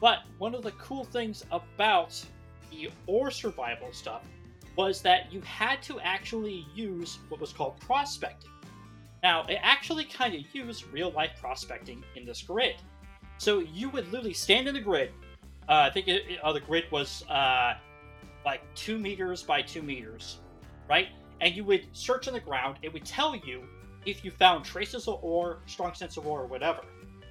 [0.00, 2.20] But one of the cool things about
[2.70, 4.22] the ore survival stuff
[4.76, 8.50] was that you had to actually use what was called prospecting.
[9.22, 12.74] Now, it actually kind of used real life prospecting in this grid.
[13.38, 15.10] So you would literally stand in the grid.
[15.68, 17.74] Uh, I think it, it- uh, the grid was uh,
[18.44, 20.38] like two meters by two meters,
[20.88, 21.08] right?
[21.40, 22.78] And you would search on the ground.
[22.82, 23.64] It would tell you
[24.06, 26.80] if you found traces of ore, strong sense of ore, or whatever.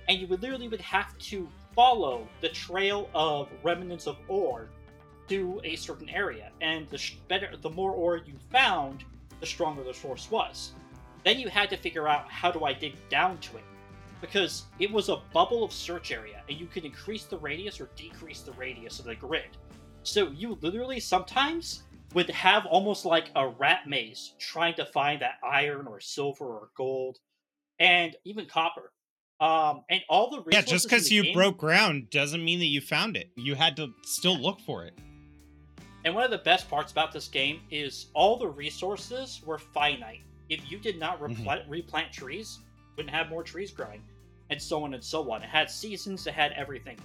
[0.10, 4.70] And you would literally would have to follow the trail of remnants of ore
[5.30, 6.52] to a certain area.
[6.62, 9.04] And the better, the more ore you found,
[9.40, 10.74] the stronger the source was.
[11.24, 13.64] Then you had to figure out how do I dig down to it
[14.24, 17.90] because it was a bubble of search area and you could increase the radius or
[17.98, 19.58] decrease the radius of the grid.
[20.04, 21.84] So you literally sometimes
[22.14, 26.70] would have almost like a rat maze trying to find that iron or silver or
[26.78, 27.18] gold
[27.80, 28.94] and even copper.
[29.42, 32.80] Um, and all the Yeah, just because you game- broke ground doesn't mean that you
[32.80, 33.30] found it.
[33.36, 34.98] You had to still look for it.
[36.06, 40.22] And one of the best parts about this game is all the resources were finite.
[40.48, 41.28] If you did not Mhm.
[41.40, 44.02] replant, replant trees, you wouldn't have more trees growing,
[44.54, 45.42] and so on and so on.
[45.42, 46.98] It had seasons, it had everything.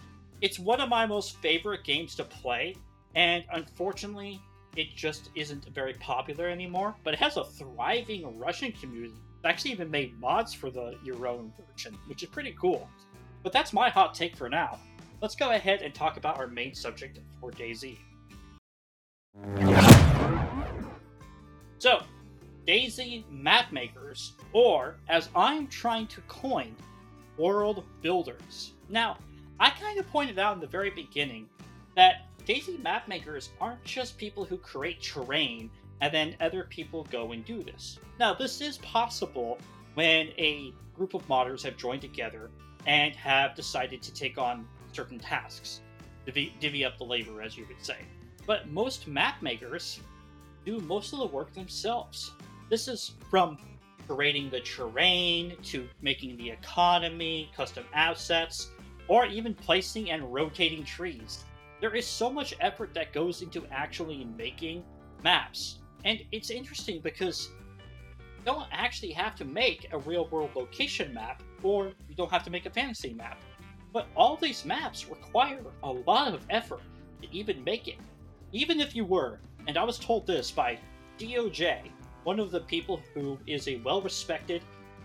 [0.43, 2.77] It's one of my most favorite games to play,
[3.15, 4.39] and unfortunately,
[4.77, 6.95] it just isn't very popular anymore.
[7.03, 9.15] But it has a thriving Russian community.
[9.37, 12.87] It's actually even made mods for the your own version, which is pretty cool.
[13.43, 14.79] But that's my hot take for now.
[15.23, 17.97] Let's go ahead and talk about our main subject for DayZ.
[21.79, 22.03] So,
[22.67, 26.77] DayZ map makers, or as I'm trying to coin,
[27.39, 28.73] world builders.
[28.89, 29.17] Now,
[29.61, 31.49] I kind of pointed out in the very beginning
[31.97, 35.71] that DayZ map makers aren't just people who create terrain
[36.01, 37.99] and then other people go and do this.
[38.19, 39.59] Now, this is possible
[39.95, 42.51] when a group of modders have joined together
[42.87, 45.81] and have decided to take on certain tasks,
[46.25, 47.99] divvy, divvy up the labor, as you would say.
[48.47, 50.01] But most map makers
[50.65, 52.33] do most of the work themselves.
[52.71, 53.59] This is from
[54.09, 58.71] creating the terrain to making the economy, custom assets,
[59.07, 61.45] or even placing and rotating trees.
[61.81, 64.83] There is so much effort that goes into actually making
[65.23, 65.79] maps.
[66.05, 67.51] And it's interesting because
[68.39, 72.45] you don't actually have to make a real world location map, or you don't have
[72.45, 73.39] to make a fantasy map.
[73.93, 76.83] But all these maps require a lot of effort
[77.23, 77.99] to even make it.
[78.53, 80.79] Even if you were, and I was told this by
[81.19, 81.91] DOJ,
[82.29, 84.61] one of the people who is a well respected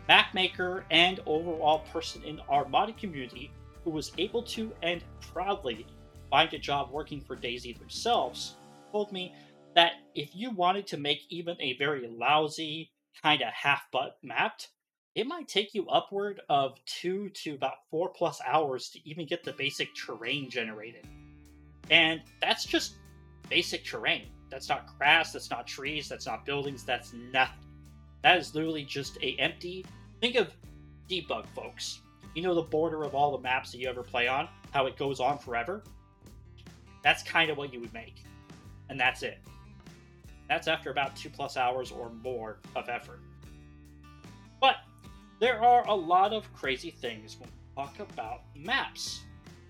[0.10, 3.50] map maker and overall person in our modding community
[3.86, 5.88] who was able to and proudly
[6.30, 8.56] find a job working for DayZ themselves,
[8.92, 9.34] told me
[9.74, 14.68] that if you wanted to make even a very lousy, kind of half butt mapped,
[15.16, 19.46] it might take you upward of two to about four plus hours to even get
[19.46, 21.08] the basic terrain generated.
[21.90, 22.96] And that's just
[23.50, 24.28] basic terrain.
[24.54, 27.58] That's not grass, that's not trees, that's not buildings, that's nothing.
[28.22, 29.84] That is literally just a empty
[30.22, 30.54] think of
[31.10, 32.02] debug folks.
[32.36, 34.96] You know the border of all the maps that you ever play on, how it
[34.96, 35.84] goes on forever?
[37.04, 38.24] That's kind of what you would make.
[38.90, 39.40] And that's it.
[40.48, 43.20] That's after about two plus hours or more of effort.
[44.62, 44.76] But
[45.40, 49.24] there are a lot of crazy things when we talk about maps.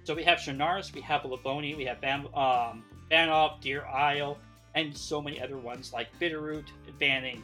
[0.04, 4.38] So we have Chernarus, we have Livoni, we have Bam, um, Banov, Deer Isle,
[4.76, 6.66] and so many other ones like Bitterroot,
[7.00, 7.44] Banning.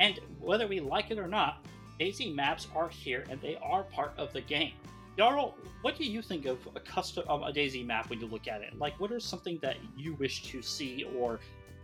[0.00, 1.64] And whether we like it or not,
[2.00, 4.72] DayZ maps are here and they are part of the game.
[5.16, 8.48] Jarl, what do you think of a custom um, a DayZ map when you look
[8.48, 8.76] at it?
[8.78, 11.38] Like, what are something that you wish to see or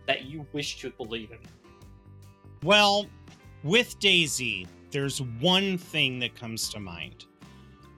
[0.05, 1.37] that you wish to believe in?
[2.63, 3.07] Well,
[3.63, 7.25] with DayZ, there's one thing that comes to mind.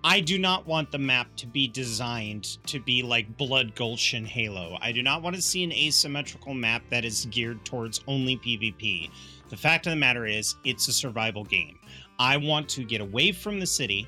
[0.05, 4.27] I do not want the map to be designed to be like Blood Gulch and
[4.27, 4.77] Halo.
[4.81, 9.09] I do not want to see an asymmetrical map that is geared towards only PvP.
[9.49, 11.79] The fact of the matter is, it's a survival game.
[12.19, 14.05] I want to get away from the city,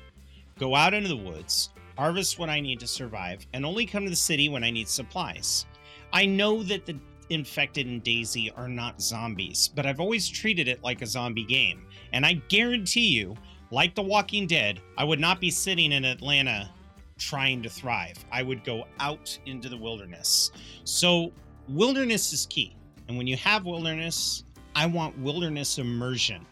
[0.58, 4.10] go out into the woods, harvest what I need to survive, and only come to
[4.10, 5.64] the city when I need supplies.
[6.12, 6.98] I know that the
[7.30, 11.86] infected and DayZ are not zombies, but I've always treated it like a zombie game.
[12.12, 13.34] And I guarantee you,
[13.76, 16.70] like The Walking Dead, I would not be sitting in Atlanta
[17.18, 18.16] trying to thrive.
[18.32, 20.50] I would go out into the wilderness.
[20.84, 21.30] So,
[21.68, 22.74] wilderness is key.
[23.06, 26.46] And when you have wilderness, I want wilderness immersion.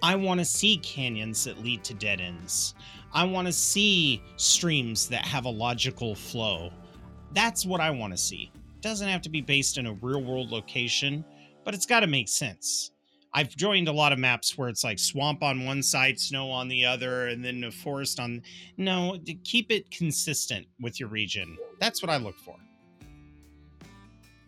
[0.00, 2.76] I want to see canyons that lead to dead ends.
[3.12, 6.70] I want to see streams that have a logical flow.
[7.32, 8.52] That's what I want to see.
[8.54, 11.24] It doesn't have to be based in a real world location,
[11.64, 12.92] but it's got to make sense.
[13.36, 16.68] I've joined a lot of maps where it's like swamp on one side, snow on
[16.68, 18.42] the other, and then a forest on.
[18.76, 21.58] No, keep it consistent with your region.
[21.80, 22.54] That's what I look for.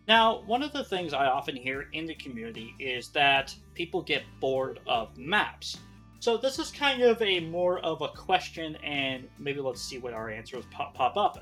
[0.07, 4.23] Now, one of the things I often hear in the community is that people get
[4.39, 5.79] bored of maps.
[6.19, 10.13] So this is kind of a more of a question, and maybe let's see what
[10.13, 11.37] our answers pop, pop up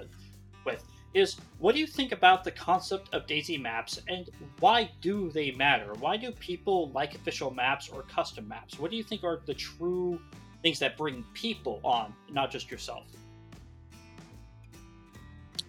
[0.65, 0.84] with.
[1.15, 5.51] Is what do you think about the concept of DayZ maps, and why do they
[5.51, 5.93] matter?
[6.01, 8.78] Why do people like official maps or custom maps?
[8.78, 10.19] What do you think are the true
[10.62, 13.06] things that bring people on, not just yourself?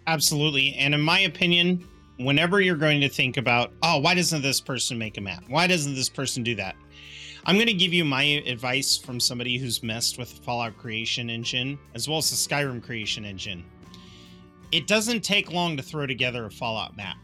[0.09, 4.61] Absolutely, and in my opinion, whenever you're going to think about, oh, why doesn't this
[4.61, 5.45] person make a map?
[5.47, 6.75] Why doesn't this person do that?
[7.45, 11.31] I'm going to give you my advice from somebody who's messed with the Fallout creation
[11.31, 13.65] engine as well as the Skyrim creation engine.
[14.73, 17.17] It doesn't take long to throw together a Fallout map.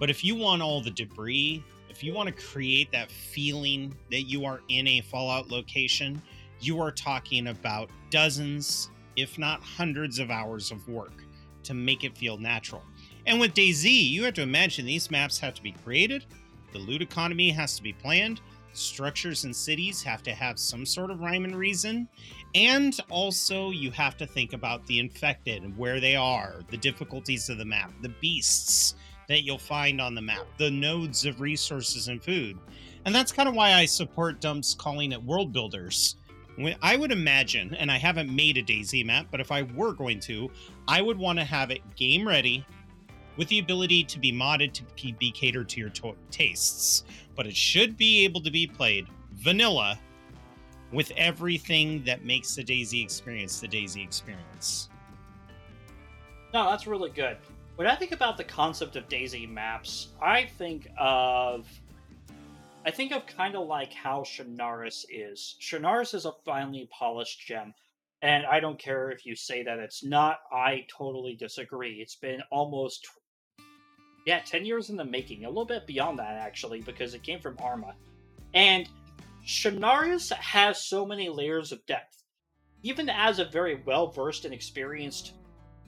[0.00, 4.22] But if you want all the debris, if you want to create that feeling that
[4.22, 6.20] you are in a Fallout location,
[6.60, 11.24] you are talking about dozens, if not hundreds of hours of work
[11.64, 12.82] to make it feel natural.
[13.26, 16.24] And with DayZ, you have to imagine these maps have to be created,
[16.72, 18.40] the loot economy has to be planned,
[18.72, 22.08] structures and cities have to have some sort of rhyme and reason,
[22.54, 27.48] and also you have to think about the infected and where they are, the difficulties
[27.48, 28.94] of the map, the beasts
[29.28, 32.58] that you'll find on the map, the nodes of resources and food.
[33.04, 36.16] And that's kind of why I support Dumps calling it world builders.
[36.82, 40.20] I would imagine, and I haven't made a DayZ map, but if I were going
[40.20, 40.50] to,
[40.86, 42.64] I would want to have it game ready
[43.36, 44.82] with the ability to be modded to
[45.14, 47.04] be catered to your to- tastes.
[47.34, 49.98] But it should be able to be played vanilla
[50.92, 54.90] with everything that makes the DayZ experience the DayZ experience.
[56.52, 57.38] No, that's really good.
[57.76, 61.66] When I think about the concept of DayZ maps, I think of
[62.84, 65.56] I think of kind of like how Chernarus is.
[65.60, 67.72] Chernarus is a finely polished gem,
[68.20, 70.40] and I don't care if you say that it's not.
[70.52, 72.00] I totally disagree.
[72.02, 73.08] It's been almost
[74.24, 77.40] yeah, 10 years in the making, a little bit beyond that actually, because it came
[77.40, 77.94] from Arma.
[78.54, 78.88] And
[79.46, 82.22] Chernarus has so many layers of depth.
[82.82, 85.34] Even as a very well versed and experienced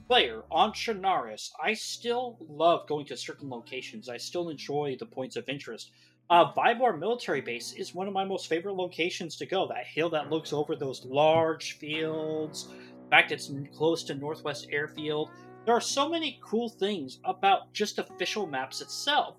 [0.07, 4.09] player on Chernarus, I still love going to certain locations.
[4.09, 5.91] I still enjoy the points of interest.
[6.29, 9.67] Uh, Vybor Military Base is one of my most favorite locations to go.
[9.67, 12.67] That hill that looks over those large fields.
[12.71, 15.29] In fact, it's close to Northwest Airfield.
[15.65, 19.35] There are so many cool things about just official maps itself.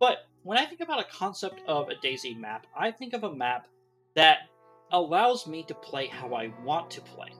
[0.00, 3.34] But when I think about a concept of a DayZ map, I think of a
[3.34, 3.66] map
[4.14, 4.48] that
[4.90, 7.32] allows me to play how I want to play.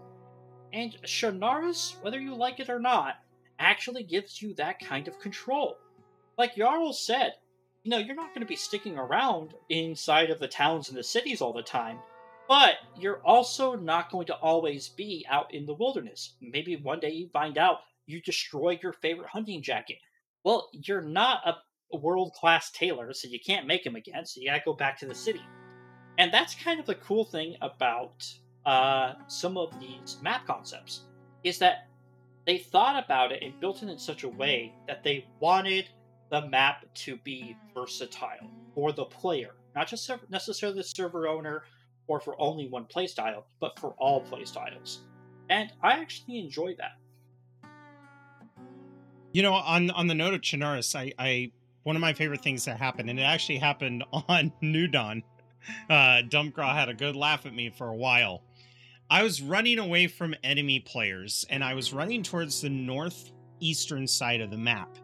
[0.74, 3.14] And Chernarus, whether you like it or not,
[3.58, 5.78] actually gives you that kind of control.
[6.36, 7.32] Like Jarl said,
[7.82, 11.02] you know, you're not going to be sticking around inside of the towns and the
[11.02, 11.98] cities all the time,
[12.46, 16.34] but you're also not going to always be out in the wilderness.
[16.42, 19.98] Maybe one day you find out you destroy your favorite hunting jacket.
[20.42, 24.48] Well, you're not a world class tailor, so you can't make them again, so you
[24.48, 25.42] gotta go back to the city.
[26.18, 28.26] And that's kind of the cool thing about
[28.66, 31.02] uh, some of these map concepts,
[31.44, 31.88] is that
[32.46, 35.88] they thought about it and built it in such a way that they wanted
[36.30, 41.62] the map to be versatile for the player, not just necessarily the server owner
[42.06, 44.98] or for only one playstyle, but for all playstyles.
[45.50, 46.97] And I actually enjoy that.
[49.32, 51.52] You know, on on the note of Chernarus, I, I
[51.82, 55.22] one of my favorite things that happened, and it actually happened on New Dawn.
[55.90, 58.42] Uh, Dumpgraw had a good laugh at me for a while.
[59.10, 64.40] I was running away from enemy players and I was running towards the northeastern side
[64.40, 64.98] of the map,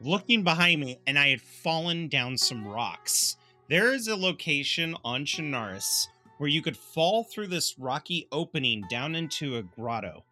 [0.00, 3.36] looking behind me, and I had fallen down some rocks.
[3.68, 6.08] There is a location on Chernarus
[6.38, 10.24] where you could fall through this rocky opening down into a grotto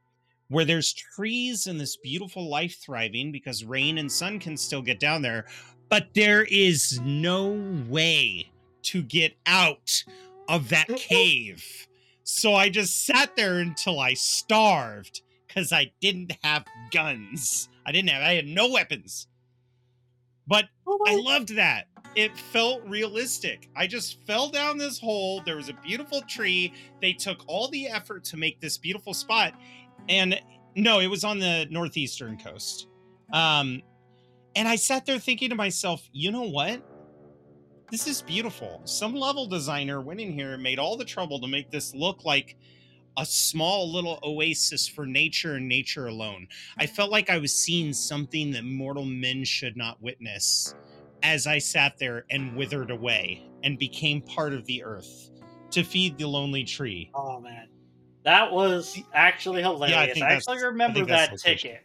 [0.49, 4.99] where there's trees and this beautiful life thriving because rain and sun can still get
[4.99, 5.47] down there,
[5.89, 7.51] but there is no
[7.89, 8.51] way
[8.83, 10.05] to get out
[10.49, 11.87] of that cave.
[12.25, 17.69] So I just sat there until I starved because I didn't have guns.
[17.87, 19.29] I didn't have, I had no weapons.
[20.47, 21.87] But oh, I loved that.
[22.15, 23.69] It felt realistic.
[23.77, 25.43] I just fell down this hole.
[25.45, 26.73] There was a beautiful tree.
[27.03, 29.53] They took all the effort to make this beautiful spot.
[30.09, 30.41] And
[30.75, 32.89] no, it was on the northeastern coast.
[33.33, 33.83] Um,
[34.55, 36.83] and I sat there thinking to myself, you know what?
[37.91, 38.83] This is beautiful.
[38.85, 42.25] Some level designer went in here and made all the trouble to make this look
[42.25, 42.57] like
[43.17, 46.47] a small little oasis for nature and nature alone.
[46.79, 50.75] I felt like I was seeing something that mortal men should not witness
[51.23, 55.31] as I sat there and withered away and became part of the earth
[55.71, 57.11] to feed the lonely tree.
[57.15, 57.69] Oh man,
[58.29, 60.13] that was actually hilarious.
[60.13, 61.83] think I, that's- actually remember think that ticket.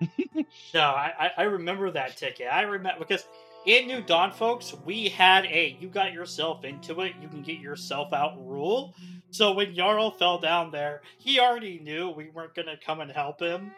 [0.74, 2.48] no, I, I I remember that ticket.
[2.50, 3.26] I remember because
[3.66, 7.58] in New Dawn, folks, we had a "you got yourself into it, you can get
[7.58, 8.94] yourself out" rule.
[9.30, 13.38] So when Jarl fell down there, he already knew we weren't gonna come and help
[13.38, 13.72] him,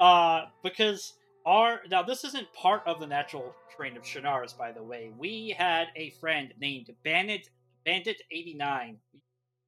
[0.00, 1.12] uh, because
[1.44, 5.12] our now this isn't part of the natural terrain of Chernarus, by the way.
[5.16, 7.50] We had a friend named Bandit
[7.84, 8.96] Bandit eighty nine,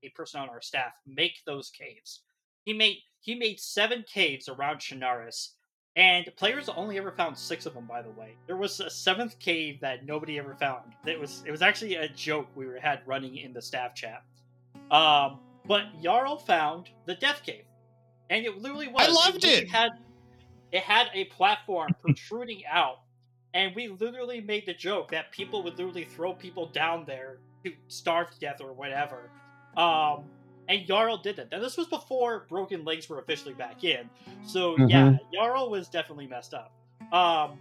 [0.02, 2.22] a person on our staff, make those caves.
[2.64, 5.54] He made he made seven caves around Chernarus,
[5.96, 7.86] and players only ever found six of them.
[7.86, 10.92] By the way, there was a seventh cave that nobody ever found.
[11.06, 14.22] It was it was actually a joke we had running in the staff chat.
[14.90, 17.64] Um, but Jarl found the Death Cave,
[18.30, 19.08] and it literally was.
[19.08, 19.68] I loved literally it!
[19.68, 19.92] Had
[20.72, 23.00] it had a platform protruding out,
[23.54, 27.72] and we literally made the joke that people would literally throw people down there to
[27.88, 29.30] starve to death or whatever.
[29.76, 30.24] Um,
[30.68, 31.50] and Jarl did that.
[31.50, 34.08] Now this was before broken legs were officially back in,
[34.44, 36.72] so yeah, Jarl was definitely messed up.
[37.12, 37.58] Um,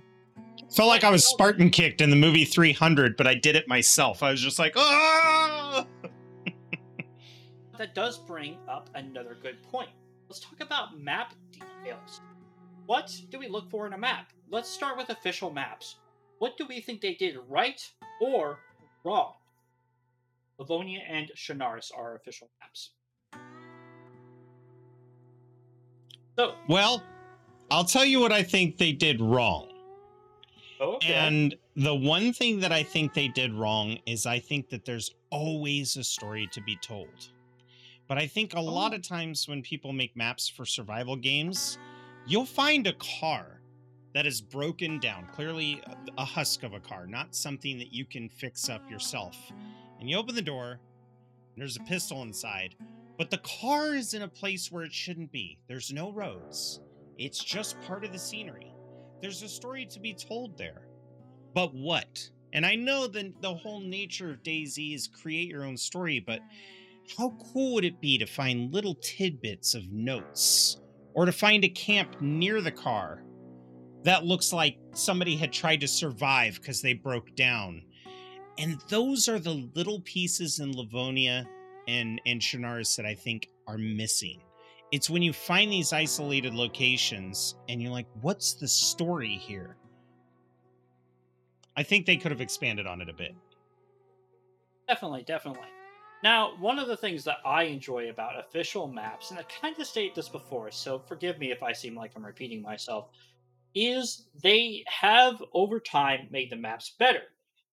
[0.75, 4.21] Felt like I was Spartan kicked in the movie 300, but I did it myself.
[4.21, 5.85] I was just like, ah!
[7.77, 9.89] that does bring up another good point.
[10.27, 12.21] Let's talk about map details.
[12.85, 14.33] What do we look for in a map?
[14.49, 15.95] Let's start with official maps.
[16.39, 17.81] What do we think they did right
[18.21, 18.59] or
[19.05, 19.33] wrong?
[20.59, 22.91] Livonia and Chernarus are official maps.
[26.37, 27.03] So, Well,
[27.71, 29.69] I'll tell you what I think they did wrong.
[30.79, 31.13] okay.
[31.13, 35.11] And the one thing that I think they did wrong is I think that there's
[35.31, 37.31] always a story to be told.
[38.07, 38.95] But I think a lot Oh.
[38.95, 41.77] of times when people make maps for survival games,
[42.25, 43.59] you'll find a car
[44.13, 45.81] that is broken down, clearly
[46.17, 49.51] a husk of a car, not something that you can fix up yourself.
[49.99, 52.75] And you open the door, and there's a pistol inside,
[53.17, 55.57] but the car is in a place where it shouldn't be.
[55.67, 56.81] There's no roads,
[57.17, 58.71] it's just part of the scenery.
[59.21, 60.87] There's a story to be told there.
[61.55, 62.29] But what?
[62.53, 66.39] And I know that the whole nature of DayZ is create your own story, but
[67.17, 70.77] how cool would it be to find little tidbits of notes
[71.13, 73.23] or to find a camp near the car
[74.03, 77.81] that looks like somebody had tried to survive because they broke down?
[78.57, 81.47] And those are the little pieces in Livonia
[81.87, 84.41] and, and Chernarus that I think are missing.
[84.91, 89.77] It's when you find these isolated locations and you're like, what's the story here?
[91.75, 93.35] I think they could have expanded on it a bit.
[94.87, 95.67] Definitely, definitely.
[96.23, 99.85] Now, one of the things that I enjoy about official maps, and I kind of
[99.85, 103.09] stated this before, so forgive me if I seem like I'm repeating myself,
[103.75, 107.21] is they have over time made the maps better.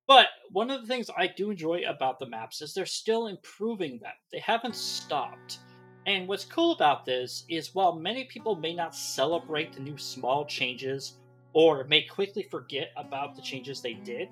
[0.06, 3.98] But one of the things I do enjoy about the maps is they're still improving
[3.98, 4.12] them.
[4.32, 5.58] They haven't stopped.
[6.06, 10.44] And what's cool about this is while many people may not celebrate the new small
[10.44, 11.14] changes
[11.54, 14.28] or may quickly forget about the changes they did,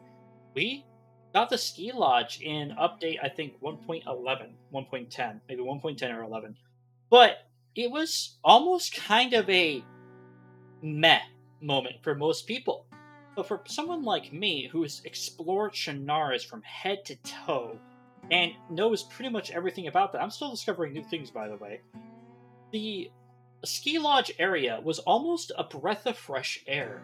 [0.54, 0.84] we
[1.32, 6.56] got the ski lodge in update i think 1.11 1.10 maybe 1.10 or 11
[7.10, 9.82] but it was almost kind of a
[10.82, 11.20] meh
[11.60, 12.86] moment for most people
[13.34, 17.78] but for someone like me who's explored Chernarus from head to toe
[18.30, 21.80] and knows pretty much everything about that i'm still discovering new things by the way
[22.72, 23.10] the
[23.64, 27.02] ski lodge area was almost a breath of fresh air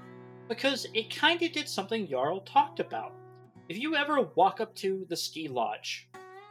[0.48, 3.12] because it kind of did something jarl talked about
[3.68, 6.08] if you ever walk up to the ski lodge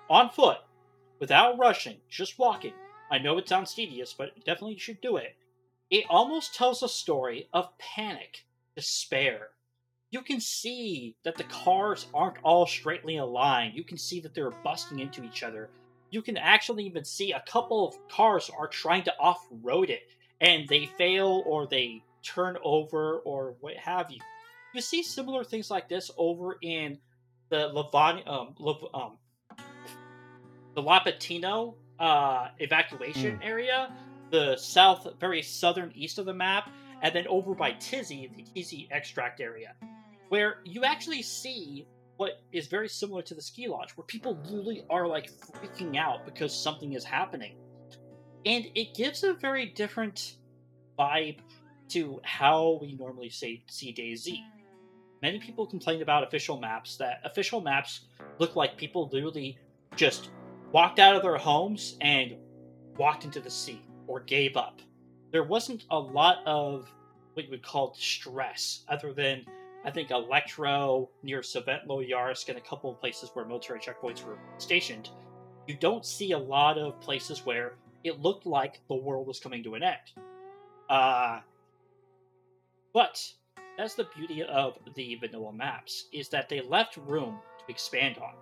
[0.07, 0.59] on foot,
[1.19, 2.73] without rushing, just walking,
[3.09, 5.35] I know it sounds tedious, but definitely you should do it.
[5.89, 9.49] It almost tells a story of panic, despair.
[10.09, 13.75] You can see that the cars aren't all straightly aligned.
[13.75, 15.69] You can see that they're busting into each other.
[16.11, 20.03] You can actually even see a couple of cars are trying to off road it
[20.39, 24.21] and they fail or they turn over or what have you.
[24.73, 26.99] You see similar things like this over in
[27.49, 29.17] the Lavani, um, Lav- um,
[30.73, 33.91] the Lapatino uh, evacuation area,
[34.29, 36.69] the south, very southern east of the map,
[37.01, 39.73] and then over by Tizzy, the Tizzy extract area,
[40.29, 41.87] where you actually see
[42.17, 46.25] what is very similar to the ski lodge, where people literally are like freaking out
[46.25, 47.55] because something is happening.
[48.45, 50.37] And it gives a very different
[50.97, 51.39] vibe
[51.89, 54.39] to how we normally say see DayZ.
[55.21, 58.01] Many people complain about official maps that official maps
[58.39, 59.57] look like people literally
[59.95, 60.29] just
[60.71, 62.35] walked out of their homes and
[62.97, 64.81] walked into the sea or gave up.
[65.31, 66.89] There wasn't a lot of
[67.33, 69.45] what you would call stress, other than
[69.85, 75.09] I think Electro near Svetlojarsk and a couple of places where military checkpoints were stationed.
[75.67, 79.63] You don't see a lot of places where it looked like the world was coming
[79.63, 79.97] to an end.
[80.89, 81.41] Uh,
[82.93, 83.21] but
[83.77, 88.33] that's the beauty of the vanilla maps is that they left room to expand on.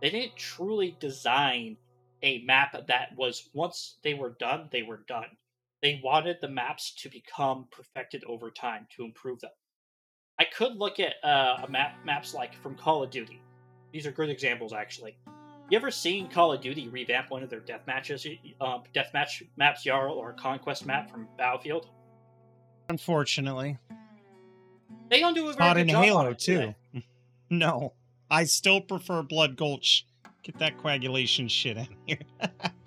[0.00, 1.76] They didn't truly design
[2.22, 5.36] a map that was once they were done, they were done.
[5.82, 9.50] They wanted the maps to become perfected over time to improve them.
[10.38, 13.40] I could look at uh, a map maps like from Call of Duty.
[13.92, 15.16] These are good examples, actually.
[15.70, 18.26] You ever seen Call of Duty revamp one of their death matches,
[18.60, 21.88] um, deathmatch maps, Jarl, or conquest map from Battlefield?
[22.88, 23.78] Unfortunately,
[25.08, 26.74] they don't do a very not good in job Halo 2.
[27.52, 27.94] No,
[28.30, 30.06] I still prefer Blood Gulch.
[30.44, 32.18] Get that coagulation shit out here.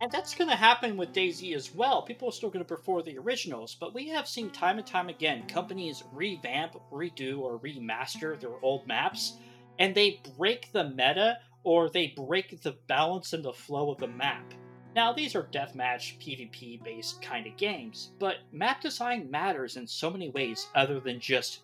[0.00, 2.02] And that's going to happen with DayZ as well.
[2.02, 5.08] People are still going to prefer the originals, but we have seen time and time
[5.08, 9.38] again companies revamp, redo, or remaster their old maps,
[9.80, 14.06] and they break the meta or they break the balance and the flow of the
[14.06, 14.54] map.
[14.94, 20.10] Now, these are deathmatch, PvP based kind of games, but map design matters in so
[20.10, 21.62] many ways other than just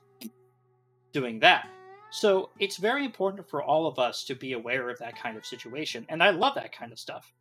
[1.13, 1.69] doing that.
[2.11, 5.47] So, it's very important for all of us to be aware of that kind of
[5.47, 7.33] situation, and I love that kind of stuff.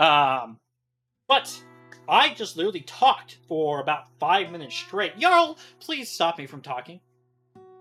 [0.00, 0.56] Um,
[1.28, 1.62] but
[2.08, 5.18] I just literally talked for about five minutes straight.
[5.18, 7.00] Jarl, please stop me from talking.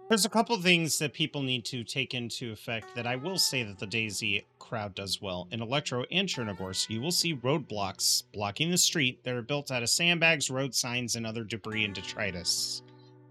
[0.09, 3.63] There's a couple things that people need to take into effect that I will say
[3.63, 5.47] that the DayZ crowd does well.
[5.51, 9.83] In Electro and Chernogorsk, you will see roadblocks blocking the street that are built out
[9.83, 12.81] of sandbags, road signs, and other debris and detritus.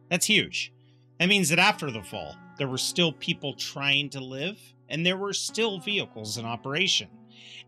[0.09, 0.73] That's huge.
[1.19, 4.59] That means that after the fall, there were still people trying to live,
[4.89, 7.09] and there were still vehicles in operation.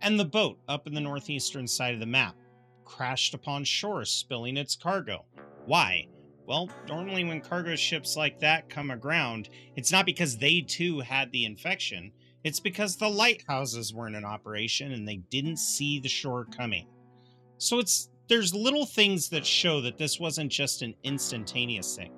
[0.03, 2.37] And the boat up in the northeastern side of the map
[2.85, 5.25] crashed upon shore, spilling its cargo.
[5.67, 6.09] Why?
[6.47, 11.31] Well, normally when cargo ships like that come aground, it's not because they too had
[11.31, 12.11] the infection.
[12.43, 16.89] It's because the lighthouses weren't in operation and they didn't see the shore coming.
[17.59, 22.13] So it's there's little things that show that this wasn't just an instantaneous thing.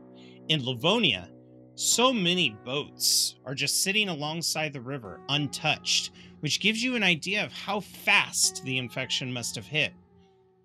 [0.48, 1.30] In Livonia,
[1.74, 6.12] so many boats are just sitting alongside the river untouched,
[6.42, 9.92] which gives you an idea of how fast the infection must have hit.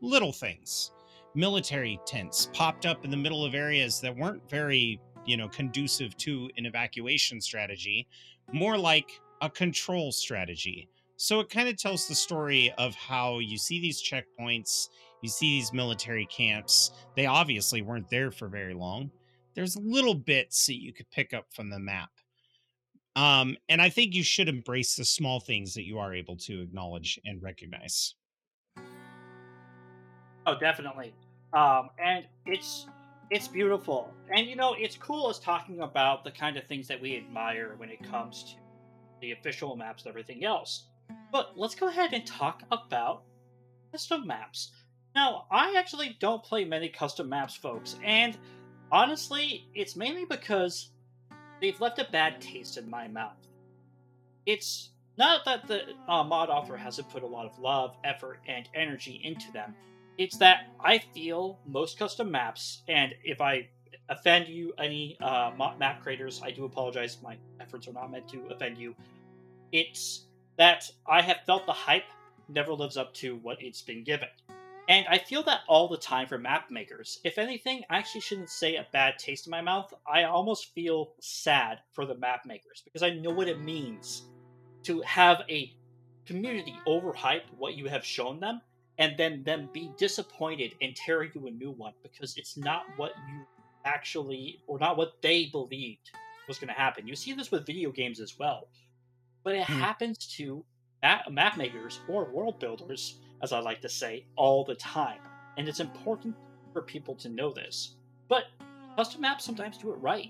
[0.01, 0.91] Little things
[1.37, 6.17] military tents popped up in the middle of areas that weren't very, you know, conducive
[6.17, 8.07] to an evacuation strategy,
[8.51, 10.89] more like a control strategy.
[11.15, 14.87] So it kind of tells the story of how you see these checkpoints,
[15.21, 16.91] you see these military camps.
[17.15, 19.11] They obviously weren't there for very long.
[19.53, 22.09] There's little bits that you could pick up from the map.
[23.17, 26.61] Um, and I think you should embrace the small things that you are able to
[26.61, 28.13] acknowledge and recognize.
[30.45, 31.15] Oh, definitely.
[31.51, 32.85] Um, and it's
[33.31, 37.01] it's beautiful, and you know it's cool as talking about the kind of things that
[37.01, 38.55] we admire when it comes to
[39.19, 40.85] the official maps and everything else.
[41.31, 43.23] But let's go ahead and talk about
[43.91, 44.73] custom maps.
[45.15, 48.37] Now, I actually don't play many custom maps, folks, and
[48.91, 50.91] honestly, it's mainly because
[51.61, 53.37] they've left a bad taste in my mouth.
[54.45, 58.69] It's not that the uh, mod author hasn't put a lot of love, effort, and
[58.75, 59.75] energy into them.
[60.17, 63.67] It's that I feel most custom maps, and if I
[64.09, 67.17] offend you, any uh, map creators, I do apologize.
[67.21, 68.95] My efforts are not meant to offend you.
[69.71, 70.25] It's
[70.57, 72.05] that I have felt the hype
[72.47, 74.29] never lives up to what it's been given.
[74.87, 77.19] And I feel that all the time for map makers.
[77.25, 79.93] If anything, I actually shouldn't say a bad taste in my mouth.
[80.07, 84.23] I almost feel sad for the map makers because I know what it means
[84.83, 85.73] to have a
[86.25, 88.61] community overhype what you have shown them
[88.97, 93.11] and then them be disappointed and tear you a new one because it's not what
[93.29, 93.45] you
[93.85, 96.11] actually or not what they believed
[96.47, 97.07] was going to happen.
[97.07, 98.67] You see this with video games as well,
[99.43, 99.79] but it Hmm.
[99.79, 100.63] happens to
[101.01, 105.19] map, map makers or world builders, as I like to say, all the time.
[105.57, 106.35] And it's important
[106.73, 107.95] for people to know this.
[108.27, 108.45] But
[108.95, 110.29] custom maps sometimes do it right.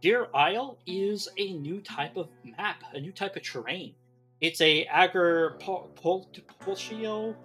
[0.00, 3.94] Deer Isle is a new type of map, a new type of terrain.
[4.40, 7.36] It's a agricultural.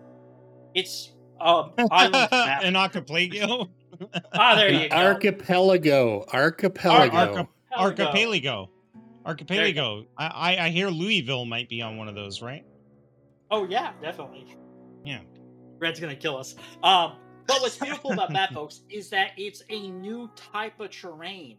[0.74, 2.64] It's um island map.
[2.64, 3.70] An archipelago.
[4.34, 4.96] ah, there you go.
[4.96, 6.26] archipelago.
[6.32, 7.18] Archipelago.
[7.18, 7.78] Arca- Archipelago.
[7.78, 8.70] Archipelago.
[9.26, 10.06] Archipelago.
[10.18, 12.64] I, I I hear Louisville might be on one of those, right?
[13.52, 14.56] Oh yeah, definitely.
[15.06, 15.22] Yeah.
[15.80, 16.56] Red's gonna kill us.
[16.84, 17.14] Um,
[17.48, 21.58] but what's beautiful about that, folks, is that it's a new type of terrain.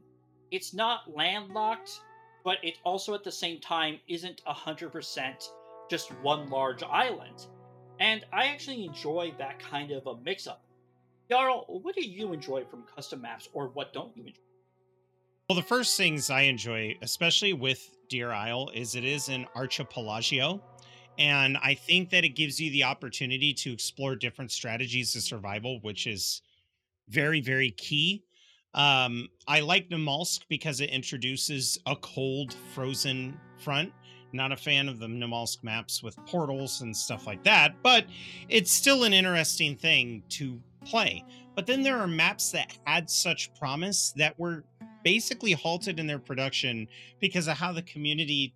[0.51, 2.01] It's not landlocked,
[2.45, 5.51] but it also at the same time isn't hundred percent
[5.89, 7.47] just one large island.
[8.01, 10.63] And I actually enjoy that kind of a mix-up.
[11.31, 14.41] Jarl, what do you enjoy from custom maps, or what don't you enjoy?
[15.49, 20.61] Well, the first things I enjoy, especially with Deer Isle, is it is an archipelago.
[21.19, 25.81] And I think that it gives you the opportunity to explore different strategies of survival,
[25.81, 26.43] which is
[27.09, 28.25] very, very key.
[28.75, 33.93] Um, I like Namalsk because it introduces a cold, frozen front.
[34.33, 38.07] Not a fan of the Namalsk maps with portals and stuff like that, but
[38.49, 41.25] it's still an interesting thing to play.
[41.55, 44.65] But then there are maps that had such promise that were
[45.03, 46.87] basically halted in their production
[47.21, 48.53] because of how the community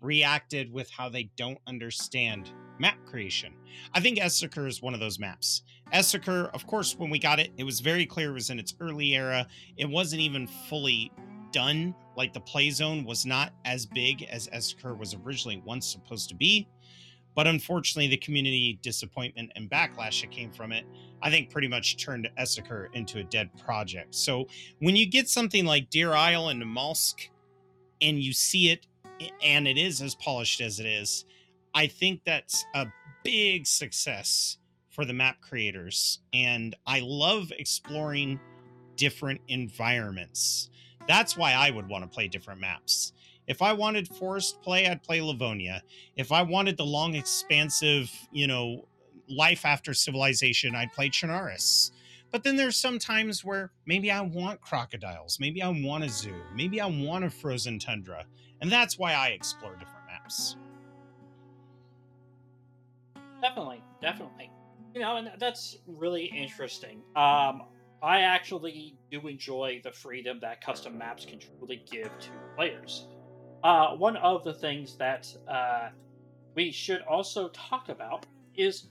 [0.00, 3.54] reacted with how they don't understand map creation.
[3.94, 5.62] I think Esseker is one of those maps.
[5.92, 8.74] Esseker, of course, when we got it, it was very clear it was in its
[8.80, 9.46] early era.
[9.76, 11.12] It wasn't even fully
[11.52, 11.94] done.
[12.16, 16.34] Like the play zone was not as big as Esseker was originally once supposed to
[16.34, 16.68] be.
[17.34, 20.84] But unfortunately, the community disappointment and backlash that came from it,
[21.22, 24.14] I think pretty much turned Esseker into a dead project.
[24.14, 24.46] So
[24.80, 27.28] when you get something like Deer Isle and Namalsk
[28.00, 28.86] and you see it
[29.42, 31.24] and it is as polished as it is,
[31.74, 32.86] I think that's a
[33.24, 34.58] big success
[34.88, 36.20] for the map creators.
[36.32, 38.40] And I love exploring
[38.96, 40.70] different environments.
[41.06, 43.12] That's why I would want to play different maps.
[43.46, 45.82] If I wanted forest play, I'd play Livonia.
[46.16, 48.86] If I wanted the long, expansive, you know,
[49.28, 51.90] life after civilization, I'd play Chernarus.
[52.30, 56.34] But then there's some times where maybe I want crocodiles, maybe I want a zoo,
[56.54, 58.24] maybe I want a frozen tundra.
[58.60, 60.56] And that's why I explore different maps.
[63.40, 64.50] Definitely, definitely.
[64.94, 67.02] You know, and that's really interesting.
[67.16, 67.62] Um,
[68.02, 73.06] I actually do enjoy the freedom that custom maps can truly give to players.
[73.62, 75.90] Uh, one of the things that uh,
[76.54, 78.86] we should also talk about is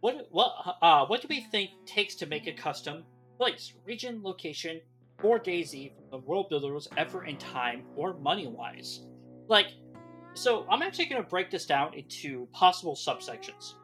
[0.00, 0.52] what what
[0.82, 3.04] uh, what do we think takes to make a custom
[3.36, 4.80] place, region, location,
[5.22, 9.00] or DayZ from the world builder's effort and time, or money wise?
[9.48, 9.68] Like,
[10.34, 13.74] so I'm actually going to break this down into possible subsections.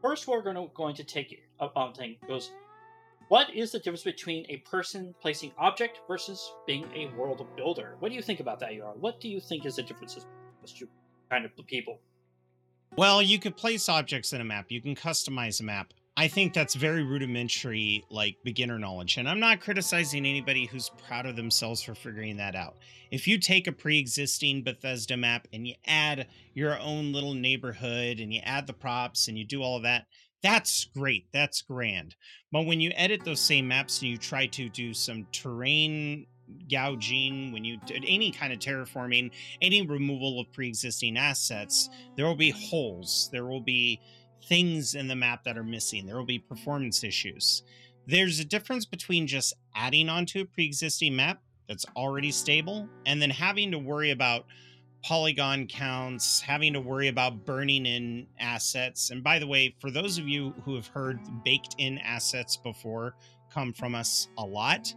[0.00, 2.52] First, we're going to going to take a um, thing goes.
[3.28, 7.96] What is the difference between a person placing object versus being a world builder?
[7.98, 8.94] What do you think about that, Yar?
[8.94, 10.88] What do you think is the differences between those two
[11.28, 11.98] kind of people?
[12.96, 15.92] Well, you could place objects in a map, you can customize a map.
[16.18, 19.18] I think that's very rudimentary, like beginner knowledge.
[19.18, 22.76] And I'm not criticizing anybody who's proud of themselves for figuring that out.
[23.10, 28.18] If you take a pre existing Bethesda map and you add your own little neighborhood
[28.18, 30.06] and you add the props and you do all of that,
[30.42, 31.26] that's great.
[31.32, 32.16] That's grand.
[32.50, 36.26] But when you edit those same maps and you try to do some terrain
[36.70, 42.24] gouging, when you did any kind of terraforming, any removal of pre existing assets, there
[42.24, 43.28] will be holes.
[43.32, 44.00] There will be
[44.48, 46.06] things in the map that are missing.
[46.06, 47.62] There will be performance issues.
[48.06, 53.20] There's a difference between just adding onto a pre existing map that's already stable and
[53.20, 54.46] then having to worry about
[55.02, 59.10] polygon counts, having to worry about burning in assets.
[59.10, 63.14] And by the way, for those of you who have heard baked in assets before
[63.52, 64.92] come from us a lot,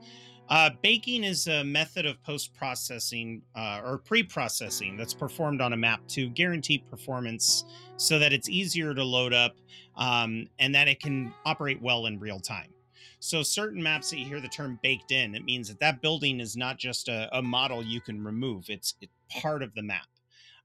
[0.50, 5.74] uh, baking is a method of post processing uh, or pre processing that's performed on
[5.74, 7.66] a map to guarantee performance
[7.98, 9.56] so that it's easier to load up
[9.96, 12.74] um, and that it can operate well in real time.
[13.20, 16.40] So, certain maps that you hear the term baked in, it means that that building
[16.40, 20.08] is not just a, a model you can remove, it's, it's part of the map.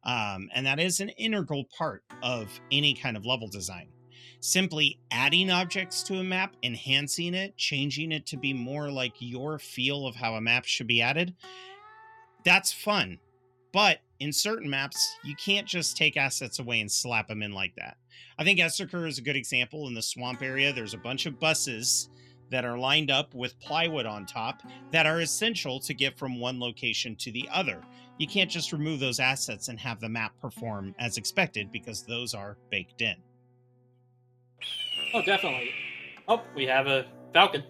[0.05, 3.89] Um, and that is an integral part of any kind of level design
[4.45, 9.59] simply adding objects to a map, enhancing it, changing it to be more like your
[9.59, 11.35] feel of how a map should be added,
[12.45, 13.19] that's fun.
[13.73, 17.75] But in certain maps, you can't just take assets away and slap them in like
[17.77, 17.97] that.
[18.39, 19.89] I think Esseker is a good example.
[19.89, 22.11] In the swamp area, there's a bunch of buses
[22.51, 26.61] that are lined up with plywood on top that are essential to get from one
[26.61, 27.81] location to the other.
[28.19, 32.35] You can't just remove those assets and have the map perform as expected because those
[32.35, 33.17] are baked in.
[35.15, 35.71] Oh, definitely.
[36.27, 37.63] Oh, we have a Falcon.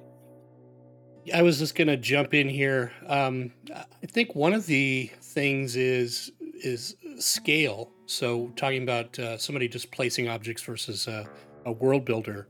[1.33, 2.91] I was just to jump in here.
[3.07, 7.91] Um, I think one of the things is is scale.
[8.07, 11.29] So talking about uh, somebody just placing objects versus a,
[11.67, 12.49] a world builder.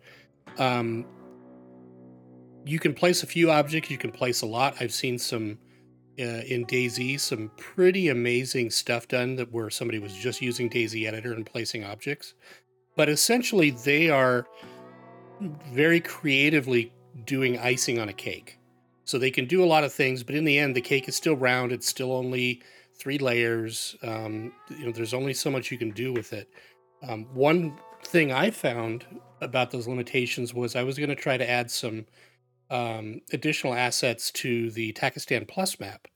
[0.58, 1.04] Um,
[2.64, 3.90] you can place a few objects.
[3.90, 4.76] You can place a lot.
[4.80, 5.58] I've seen some
[6.20, 11.04] uh, in DayZ some pretty amazing stuff done that where somebody was just using DayZ
[11.04, 12.34] Editor and placing objects.
[12.96, 14.46] But essentially, they are
[15.72, 16.92] very creatively
[17.24, 18.58] doing icing on a cake.
[19.04, 21.16] So they can do a lot of things, but in the end, the cake is
[21.16, 21.72] still round.
[21.72, 22.62] It's still only
[22.94, 23.96] three layers.
[24.02, 26.48] Um, you know, there's only so much you can do with it.
[27.06, 29.04] Um, one thing I found
[29.40, 32.06] about those limitations was I was going to try to add some
[32.70, 36.08] um, additional assets to the Takistan Plus map,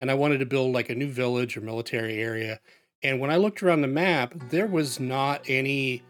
[0.00, 2.60] and I wanted to build like a new village or military area.
[3.02, 6.02] And when I looked around the map, there was not any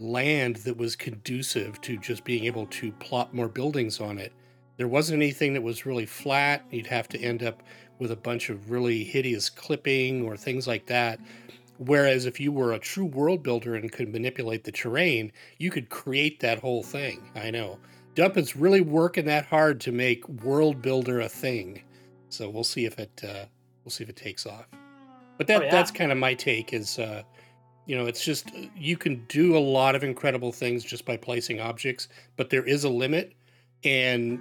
[0.00, 4.32] land that was conducive to just being able to plot more buildings on it.
[4.76, 6.64] There wasn't anything that was really flat.
[6.70, 7.62] You'd have to end up
[7.98, 11.20] with a bunch of really hideous clipping or things like that.
[11.76, 15.88] Whereas if you were a true world builder and could manipulate the terrain, you could
[15.90, 17.30] create that whole thing.
[17.34, 17.78] I know.
[18.14, 21.82] Dump is really working that hard to make world builder a thing.
[22.28, 23.46] So we'll see if it uh,
[23.84, 24.66] we'll see if it takes off.
[25.38, 25.70] But that Oh, yeah.
[25.70, 27.22] that's kind of my take is uh,
[27.90, 31.58] you know, it's just you can do a lot of incredible things just by placing
[31.58, 33.32] objects, but there is a limit
[33.82, 34.38] and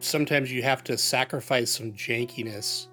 [0.00, 2.88] sometimes you have to sacrifice some jankiness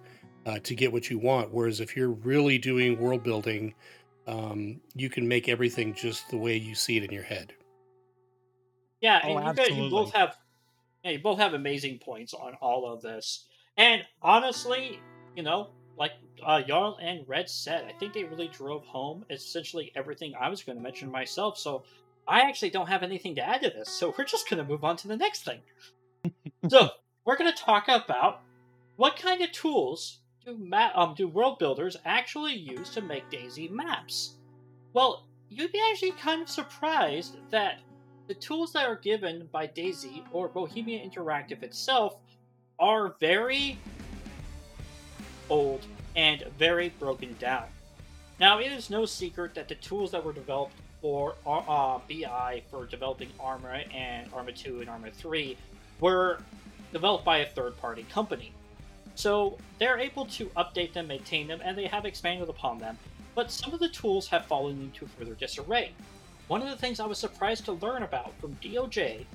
[0.46, 1.52] uh, to get what you want.
[1.52, 3.74] Whereas if you're really doing world building,
[4.28, 7.54] um, you can make everything just the way you see it in your head.
[9.02, 10.38] Yeah, Oh, and you guys, you both have,
[11.04, 13.48] yeah, you both have amazing points on all of this.
[13.76, 15.00] And honestly,
[15.36, 16.12] you know, like
[16.44, 20.64] uh, Jarl and Red said, I think they really drove home essentially everything I was
[20.64, 21.58] going to mention myself.
[21.58, 21.84] So
[22.28, 23.90] I actually don't have anything to add to this.
[23.90, 25.60] So we're just going to move on to the next thing.
[26.70, 26.90] so
[27.24, 28.42] we're going to talk about
[28.96, 33.70] what kind of tools do ma- um do world builders actually use to make DayZ
[33.72, 34.36] maps.
[34.94, 37.80] Well, you'd be actually kind of surprised that
[38.28, 42.18] the tools that are given by DayZ or Bohemia Interactive itself
[42.80, 43.78] are very
[45.50, 45.86] old
[46.16, 47.66] and very broken down.
[48.40, 52.86] Now, it is no secret that the tools that were developed for uh, BI for
[52.86, 55.56] developing Arma and Arma 2 and Arma 3
[56.00, 56.40] were
[56.92, 58.52] developed by a third party company.
[59.16, 62.98] So they're able to update them, maintain them, and they have expanded upon them.
[63.34, 65.92] But some of the tools have fallen into further disarray.
[66.48, 69.26] One of the things I was surprised to learn about from DOJ,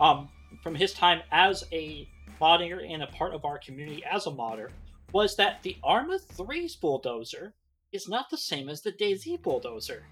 [0.00, 0.28] um,
[0.62, 2.08] from his time as a
[2.40, 4.70] modder and a part of our community as a modder,
[5.14, 7.54] was that the Arma 3's bulldozer
[7.92, 10.02] is not the same as the DayZ bulldozer.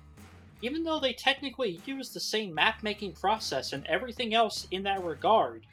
[0.63, 5.03] Even though they technically use the same map making process and everything else in that
[5.03, 5.67] regard,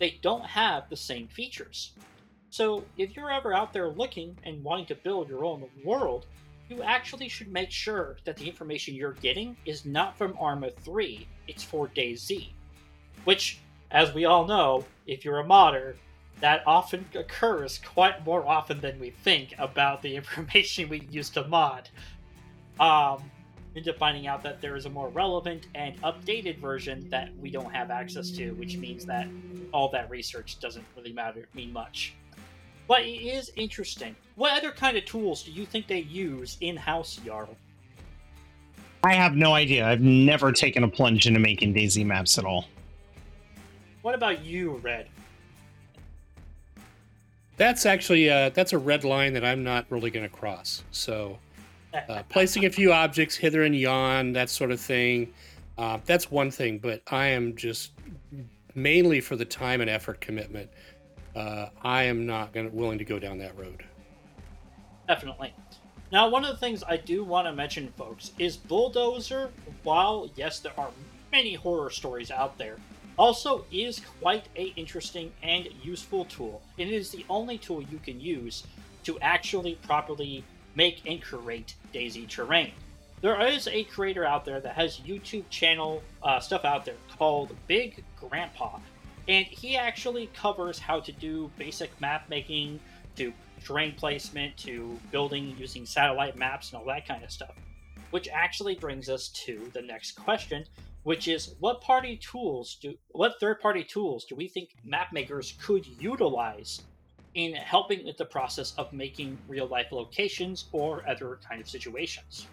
[0.00, 1.92] they don't have the same features.
[2.50, 6.26] So, if you're ever out there looking and wanting to build your own world,
[6.68, 11.28] you actually should make sure that the information you're getting is not from Arma 3,
[11.46, 12.48] it's for DayZ.
[13.22, 13.60] Which,
[13.92, 15.94] as we all know, if you're a modder,
[16.42, 21.46] that often occurs quite more often than we think about the information we use to
[21.48, 21.88] mod.
[22.78, 23.30] Um,
[23.74, 27.72] into finding out that there is a more relevant and updated version that we don't
[27.72, 29.26] have access to, which means that
[29.72, 32.12] all that research doesn't really matter mean much.
[32.86, 34.14] But it is interesting.
[34.34, 37.56] What other kind of tools do you think they use in house, Jarl?
[39.04, 39.86] I have no idea.
[39.86, 42.66] I've never taken a plunge into making DayZ maps at all.
[44.02, 45.08] What about you, Red?
[47.62, 50.82] That's actually uh, that's a red line that I'm not really going to cross.
[50.90, 51.38] So
[52.08, 55.32] uh, placing a few objects hither and yon, that sort of thing,
[55.78, 56.80] uh, that's one thing.
[56.80, 57.92] But I am just
[58.74, 60.70] mainly for the time and effort commitment.
[61.36, 63.84] Uh, I am not going willing to go down that road.
[65.06, 65.54] Definitely.
[66.10, 69.50] Now, one of the things I do want to mention, folks, is Bulldozer,
[69.84, 70.90] while yes, there are
[71.30, 72.78] many horror stories out there,
[73.22, 76.60] also is quite a interesting and useful tool.
[76.76, 78.64] It is the only tool you can use
[79.04, 80.42] to actually properly
[80.74, 82.72] make and create DayZ terrain.
[83.20, 87.54] There is a creator out there that has YouTube channel uh, stuff out there called
[87.68, 88.80] Big Grandpa,
[89.28, 92.80] and he actually covers how to do basic map making,
[93.14, 97.54] to terrain placement to building using satellite maps and all that kind of stuff.
[98.10, 100.64] Which actually brings us to the next question,
[101.04, 105.54] which is what party tools do what third party tools do we think map makers
[105.60, 106.82] could utilize
[107.34, 112.46] in helping with the process of making real life locations or other kind of situations?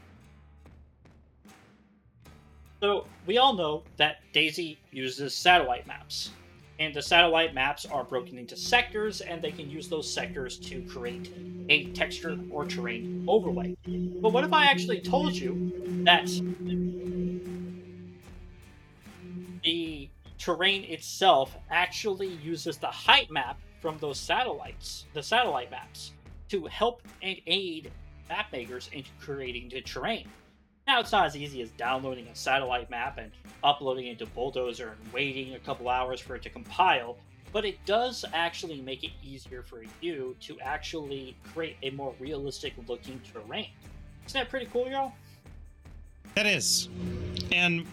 [2.81, 6.31] So we all know that DayZ uses satellite maps.
[6.79, 10.81] And the satellite maps are broken into sectors, and they can use those sectors to
[10.83, 11.29] create
[11.67, 13.75] a texture or terrain overlay.
[14.21, 15.73] But what if I actually told you
[16.05, 16.29] that
[19.63, 26.13] the terrain itself actually uses the height map from those satellites, the satellite maps,
[26.49, 27.91] to help and aid
[28.27, 30.27] map makers in creating the terrain?
[30.87, 33.31] Now, it's not as easy as downloading a satellite map and
[33.63, 37.17] uploading it to Bulldozer and waiting a couple hours for it to compile,
[37.51, 42.73] but it does actually make it easier for you to actually create a more realistic
[42.87, 43.69] looking terrain.
[44.25, 45.13] Isn't that pretty cool, y'all?
[46.39, 46.87] That is.
[47.51, 47.85] And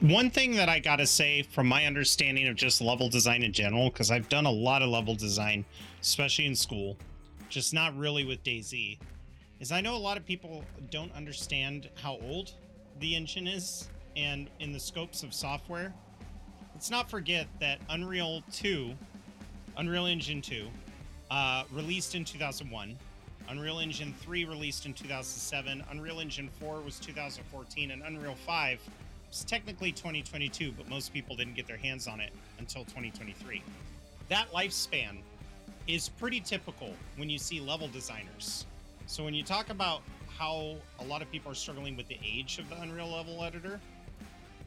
[0.00, 3.88] one thing that I gotta say, from my understanding of just level design in general,
[3.88, 5.64] because I've done a lot of level design,
[6.02, 6.96] especially in school,
[7.48, 8.98] just not really with DayZ,
[9.60, 12.54] is I know a lot of people don't understand how old
[12.98, 13.86] the engine is
[14.16, 15.94] and in the scopes of software.
[16.74, 18.92] Let's not forget that Unreal 2,
[19.76, 20.66] Unreal Engine 2,
[21.30, 22.98] uh, released in 2001.
[23.48, 25.84] Unreal Engine 3 released in 2007.
[25.90, 28.80] Unreal Engine 4 was 2014, and Unreal 5
[29.28, 33.62] was technically 2022, but most people didn't get their hands on it until 2023.
[34.28, 35.18] That lifespan
[35.86, 38.64] is pretty typical when you see level designers.
[39.06, 40.00] So when you talk about
[40.38, 43.78] how a lot of people are struggling with the age of the Unreal Level editor,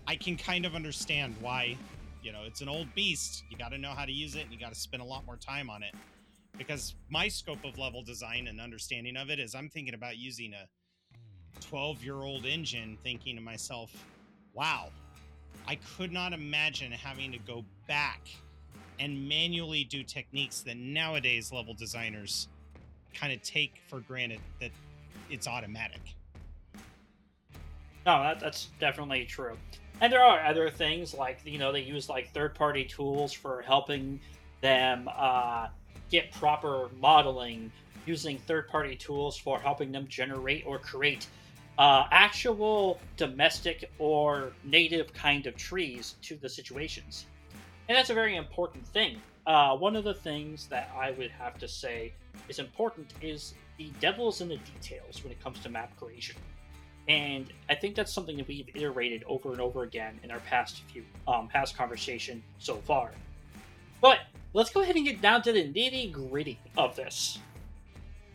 [0.08, 1.76] I can kind of understand why,
[2.22, 3.44] you know, it's an old beast.
[3.50, 5.26] You got to know how to use it and you got to spend a lot
[5.26, 5.94] more time on it.
[6.58, 10.54] Because my scope of level design and understanding of it is I'm thinking about using
[10.54, 10.68] a
[11.62, 13.92] 12 year old engine, thinking to myself,
[14.54, 14.90] wow,
[15.68, 18.22] I could not imagine having to go back
[19.00, 22.48] and manually do techniques that nowadays level designers
[23.14, 24.72] kind of take for granted that
[25.30, 26.02] it's automatic.
[28.06, 29.58] No, that, that's definitely true.
[30.00, 34.20] And there are other things like you know they use like third-party tools for helping
[34.62, 35.68] them uh,
[36.10, 37.72] get proper modeling,
[38.06, 41.28] using third-party tools for helping them generate or create
[41.78, 47.26] uh, actual domestic or native kind of trees to the situations.
[47.88, 49.22] And that's a very important thing.
[49.46, 52.14] Uh, one of the things that I would have to say
[52.50, 56.36] is important is the devil's in the details when it comes to map creation.
[57.08, 60.82] And I think that's something that we've iterated over and over again in our past
[60.92, 63.12] few um, past conversation so far.
[64.02, 64.20] But
[64.54, 67.40] let's go ahead and get down to the nitty gritty of this,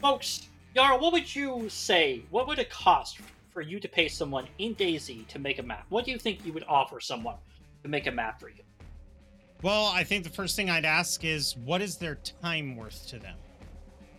[0.01, 0.49] folks.
[0.75, 2.23] Yara, what would you say?
[2.31, 3.19] What would it cost
[3.53, 5.85] for you to pay someone in DayZ to make a map?
[5.91, 7.37] What do you think you would offer someone
[7.83, 8.63] to make a map for you?
[9.63, 13.19] Well, I think the first thing I'd ask is what is their time worth to
[13.19, 13.37] them?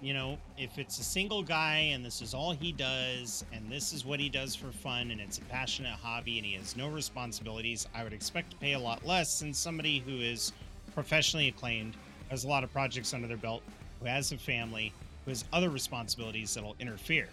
[0.03, 3.93] you know, if it's a single guy and this is all he does and this
[3.93, 6.89] is what he does for fun and it's a passionate hobby and he has no
[6.89, 10.51] responsibilities, I would expect to pay a lot less than somebody who is
[10.93, 11.95] professionally acclaimed,
[12.29, 13.63] has a lot of projects under their belt,
[13.99, 14.93] who has a family,
[15.25, 17.29] who has other responsibilities that'll interfere.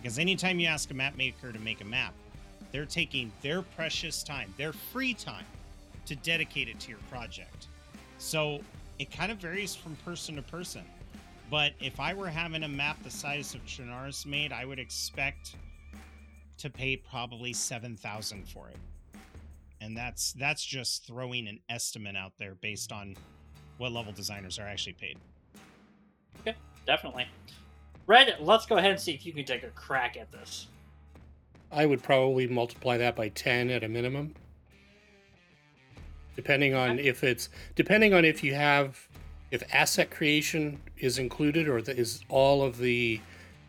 [0.00, 2.14] Because anytime you ask a map maker to make a map,
[2.72, 5.44] they're taking their precious time, their free time,
[6.06, 7.66] to dedicate it to your project.
[8.18, 8.60] So
[8.98, 10.82] it kind of varies from person to person
[11.50, 15.54] but if I were having a map the size of Chernarus made, I would expect
[16.58, 18.76] to pay probably 7000 for it.
[19.86, 23.16] And that's that's just throwing an estimate out there based on
[23.78, 25.16] what level designers are actually paid.
[26.40, 27.26] Okay, definitely.
[28.08, 30.66] Red, let's go ahead and see if you can take a crack at this.
[31.70, 34.34] I would probably multiply that by 10 at a minimum.
[36.34, 37.08] Depending on okay.
[37.08, 39.06] if it's depending on if you have
[39.52, 43.20] if asset creation is included or is all of the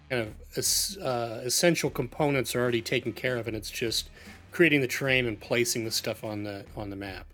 [0.09, 4.09] kind of uh, essential components are already taken care of and it's just
[4.51, 7.27] creating the terrain and placing the stuff on the on the map.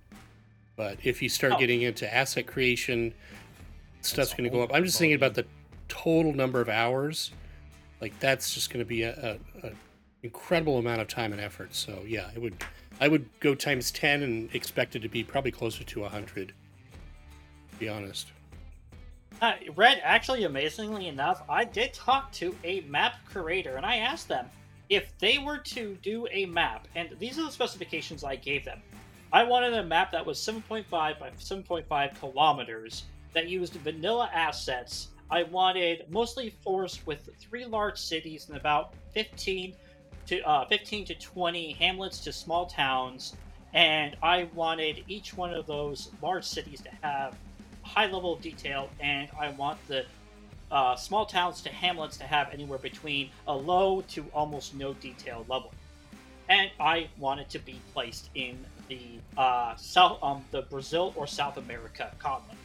[0.75, 1.59] But if you start oh.
[1.59, 3.13] getting into asset creation
[4.05, 4.71] stuff's going to go up.
[4.73, 5.45] I'm just thinking about the
[5.87, 7.31] total number of hours.
[8.01, 9.71] Like that's just going to be a, a, a,
[10.23, 11.73] incredible amount of time and effort.
[11.75, 12.55] So yeah it would
[13.01, 17.77] i would go times 10 and expect it to be probably closer to 100 to
[17.79, 18.27] be honest.
[19.41, 24.27] Uh, Red, actually, amazingly enough, I did talk to a map creator and I asked
[24.27, 24.45] them
[24.95, 28.81] if they were to do a map, and these are the specifications I gave them.
[29.31, 35.43] I wanted a map that was 7.5 by 7.5 kilometers that used vanilla assets I
[35.43, 39.73] wanted mostly forest with three large cities and about 15
[40.27, 43.35] to uh, 15 to 20 hamlets to small towns,
[43.73, 47.35] and I wanted each one of those large cities to have
[47.81, 50.05] high level of detail, and I want the
[50.73, 55.45] uh, small towns to hamlets to have anywhere between a low to almost no detail
[55.47, 55.71] level.
[56.49, 58.57] And I wanted to be placed in
[58.89, 62.59] the uh, South, um, the Brazil or South America continent.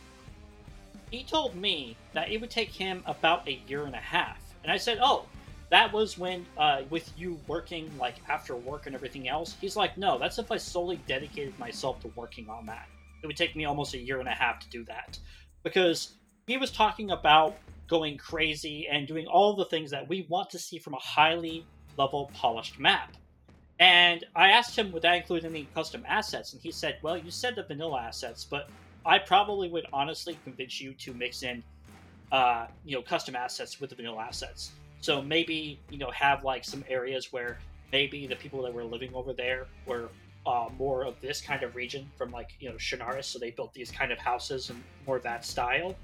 [1.10, 4.72] He told me that it would take him about a year and a half, and
[4.72, 5.26] I said, "Oh,
[5.70, 9.96] that was when uh, with you working like after work and everything else." He's like,
[9.96, 12.88] "No, that's if I solely dedicated myself to working on that.
[13.22, 15.18] It would take me almost a year and a half to do that,
[15.62, 16.14] because
[16.46, 17.56] he was talking about
[17.88, 21.66] going crazy and doing all the things that we want to see from a highly
[21.96, 23.16] level polished map."
[23.80, 26.52] And I asked him, would that include any custom assets?
[26.52, 28.68] And he said, well, you said the vanilla assets, but
[29.06, 31.62] I probably would honestly convince you to mix in,
[32.32, 34.72] uh, you know, custom assets with the vanilla assets.
[35.00, 37.60] So maybe, you know, have like some areas where
[37.92, 40.08] maybe the people that were living over there were
[40.44, 43.26] uh, more of this kind of region from like, you know, Chernarus.
[43.26, 45.94] So they built these kind of houses and more of that style.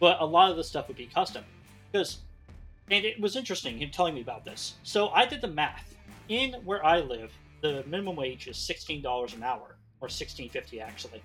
[0.00, 1.44] But a lot of the stuff would be custom.
[1.90, 2.18] Because,
[2.90, 4.74] and it was interesting him telling me about this.
[4.82, 5.94] So I did the math
[6.28, 7.32] in where I live,
[7.62, 11.22] the minimum wage is sixteen dollars an hour, or sixteen fifty actually.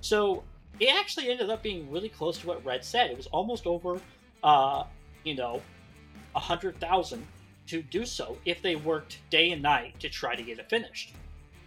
[0.00, 0.44] So
[0.80, 3.10] it actually ended up being really close to what Red said.
[3.10, 4.00] It was almost over,
[4.42, 4.84] uh,
[5.24, 5.60] you know,
[6.34, 7.26] a hundred thousand
[7.66, 11.14] to do so if they worked day and night to try to get it finished.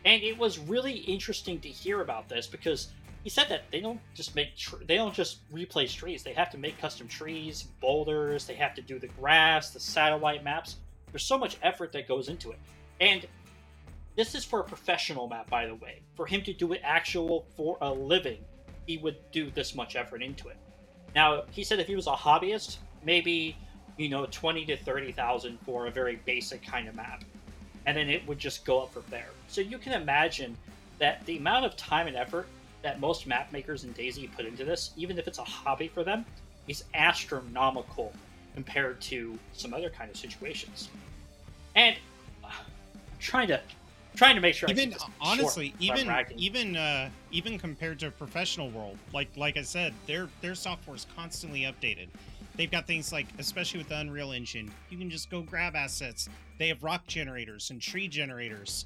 [0.06, 2.90] And it was really interesting to hear about this because
[3.28, 6.24] he said that they don't just make tr- they don't just replace trees.
[6.24, 8.46] They have to make custom trees, boulders.
[8.46, 10.78] They have to do the grass, the satellite maps.
[11.12, 12.60] There's so much effort that goes into it.
[13.02, 13.28] And
[14.16, 16.00] this is for a professional map, by the way.
[16.16, 18.38] For him to do it actual for a living,
[18.86, 20.56] he would do this much effort into it.
[21.14, 23.58] Now, he said if he was a hobbyist, maybe
[23.98, 27.26] you know twenty to thirty thousand for a very basic kind of map,
[27.88, 29.32] and then it would just go up from there.
[29.50, 30.56] So you can imagine
[30.98, 32.48] that the amount of time and effort
[32.88, 36.06] that most map makers in DayZ put into this, even if it's a hobby for
[36.06, 36.26] them,
[36.70, 38.14] is astronomical
[38.54, 40.88] compared to some other kind of situations.
[41.76, 41.98] And
[43.20, 43.60] trying to
[44.16, 44.70] trying to make sure.
[44.70, 49.94] Even honestly, even even uh, even compared to a professional world, like like I said,
[50.06, 52.08] their their software is constantly updated.
[52.56, 56.30] They've got things like, especially with the Unreal Engine, you can just go grab assets.
[56.58, 58.86] They have rock generators and tree generators,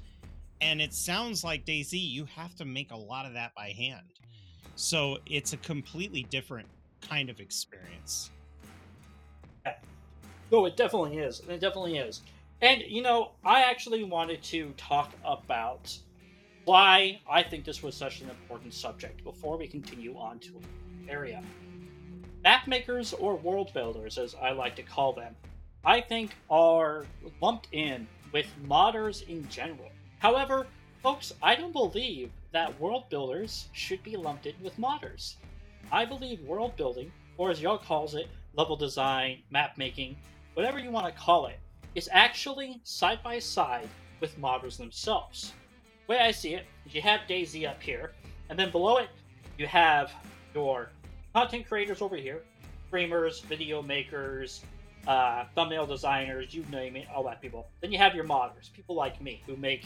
[0.62, 1.92] and it sounds like DayZ.
[1.92, 4.06] You have to make a lot of that by hand,
[4.76, 6.68] so it's a completely different
[7.06, 8.30] kind of experience.
[10.52, 11.40] Oh, it definitely is.
[11.48, 12.20] It definitely is.
[12.60, 15.98] And, you know, I actually wanted to talk about
[16.64, 20.60] why I think this was such an important subject before we continue on to
[21.08, 21.42] area.
[22.44, 25.34] Map makers, or world builders, as I like to call them,
[25.84, 27.06] I think are
[27.40, 29.90] lumped in with modders in general.
[30.22, 30.68] However,
[31.02, 35.34] folks, I don't believe that world builders should be lumped in with modders.
[35.90, 40.16] I believe world building, or as y'all calls it, level design, map making,
[40.54, 41.58] whatever you want to call it,
[41.96, 43.88] is actually side by side
[44.20, 45.54] with modders themselves.
[46.06, 48.12] The way I see it, you have DayZ up here,
[48.48, 49.08] and then below it,
[49.58, 50.12] you have
[50.54, 50.90] your
[51.34, 52.42] content creators over here,
[52.86, 54.62] streamers, video makers,
[55.08, 57.66] uh, thumbnail designers, you name it, all that people.
[57.80, 59.84] Then you have your modders, people like me who make,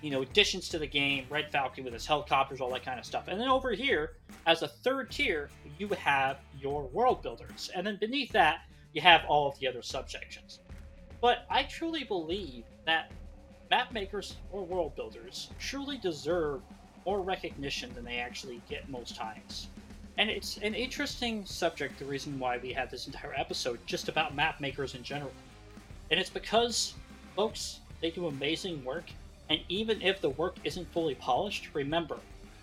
[0.00, 3.04] you know, additions to the game, Red Falcon with his helicopters, all that kind of
[3.04, 3.28] stuff.
[3.28, 7.96] And then over here, as a third tier, you have your world builders, and then
[8.00, 8.60] beneath that,
[8.92, 10.58] you have all of the other subsections.
[11.20, 13.10] But I truly believe that
[13.70, 16.62] map makers or world builders truly deserve
[17.04, 19.68] more recognition than they actually get most times.
[20.16, 24.34] And it's an interesting subject, the reason why we have this entire episode just about
[24.34, 25.32] map makers in general.
[26.10, 26.94] And it's because,
[27.36, 29.10] folks, they do amazing work,
[29.50, 32.18] and even if the work isn't fully polished, remember,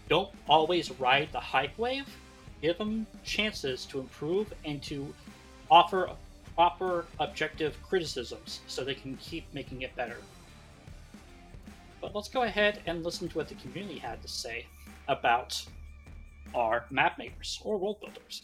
[0.10, 2.08] don't always ride the hype wave.
[2.62, 5.14] Give them chances to improve and to
[5.70, 6.10] offer
[6.56, 10.18] proper objective criticisms so they can keep making it better.
[12.02, 14.68] But let's go ahead and listen to what the community had to say
[15.08, 15.66] about
[16.54, 18.44] our map makers or world builders.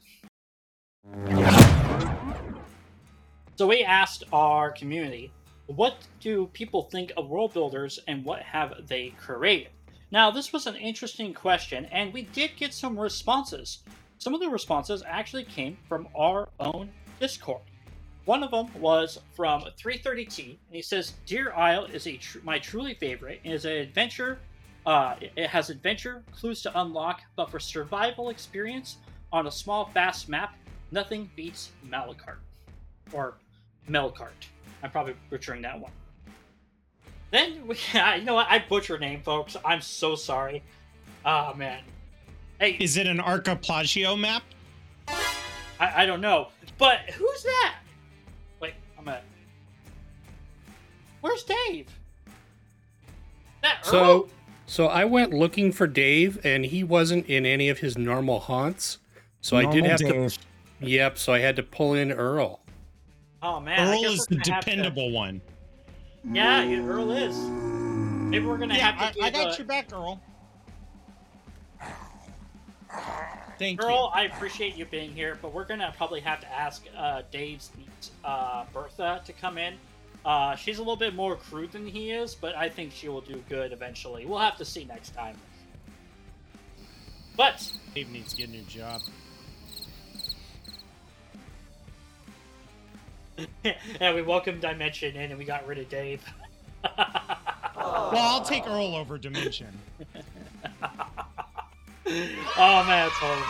[3.56, 5.32] So we asked our community,
[5.76, 9.70] what do people think of world builders and what have they created?
[10.12, 13.80] Now, this was an interesting question, and we did get some responses.
[14.18, 17.62] Some of the responses actually came from our own Discord.
[18.26, 22.60] One of them was from 330T, and he says, "Deer Isle is a tr- my
[22.60, 23.42] truly favorite.
[23.44, 24.40] It is an adventure.
[24.86, 28.98] Uh, it has adventure clues to unlock, but for survival experience
[29.32, 30.56] on a small, fast map,
[30.92, 32.40] Nothing beats Malacart.
[33.14, 33.36] Or
[33.90, 34.48] Melcart.
[34.84, 35.92] I'm probably butchering that one.
[37.32, 38.48] Then, we, you know what?
[38.50, 39.56] I butcher name, folks.
[39.64, 40.64] I'm so sorry.
[41.26, 41.82] Oh, man.
[42.60, 44.44] Hey, Is it an Arcaplagio map?
[45.08, 46.50] I, I don't know.
[46.78, 47.78] But who's that?
[48.60, 49.22] Wait, I'm gonna.
[51.22, 51.88] Where's Dave?
[53.64, 53.92] That Earl?
[53.92, 54.30] So,
[54.68, 59.00] so I went looking for Dave, and he wasn't in any of his normal haunts.
[59.42, 60.34] So I did Normal have Dave.
[60.34, 60.88] to.
[60.88, 61.18] Yep.
[61.18, 62.61] So I had to pull in Earl.
[63.44, 65.42] Oh man, I Earl guess is the gonna dependable one.
[66.32, 67.36] Yeah, yeah, Earl is.
[67.38, 70.22] Maybe we're gonna Yeah, have to I, I got a- your back, Earl.
[73.58, 73.88] Thank you.
[73.88, 77.72] Earl, I appreciate you being here, but we're gonna probably have to ask uh, Dave's
[78.24, 79.76] uh, Bertha to come in.
[80.26, 83.22] Uh, she's a little bit more crude than he is, but I think she will
[83.22, 84.26] do good eventually.
[84.26, 85.36] We'll have to see next time.
[87.36, 87.72] But.
[87.96, 89.02] Dave needs to get a new job.
[93.64, 96.24] yeah, we welcomed Dimension in and we got rid of Dave.
[97.82, 99.68] Well, I'll take Earl over Dimension.
[102.06, 103.46] oh man, it's horrible.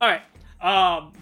[0.00, 0.22] All right.
[0.60, 1.12] Um,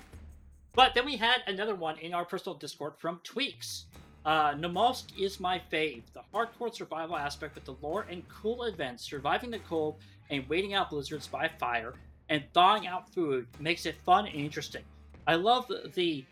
[0.75, 3.85] but then we had another one in our personal Discord from Tweaks.
[4.25, 6.03] Uh, Namalsk is my fave.
[6.13, 9.97] The hardcore survival aspect with the lore and cool events, surviving the cold
[10.31, 11.95] and waiting out blizzards by fire,
[12.29, 14.83] and thawing out food makes it fun and interesting.
[15.27, 16.25] I love the, the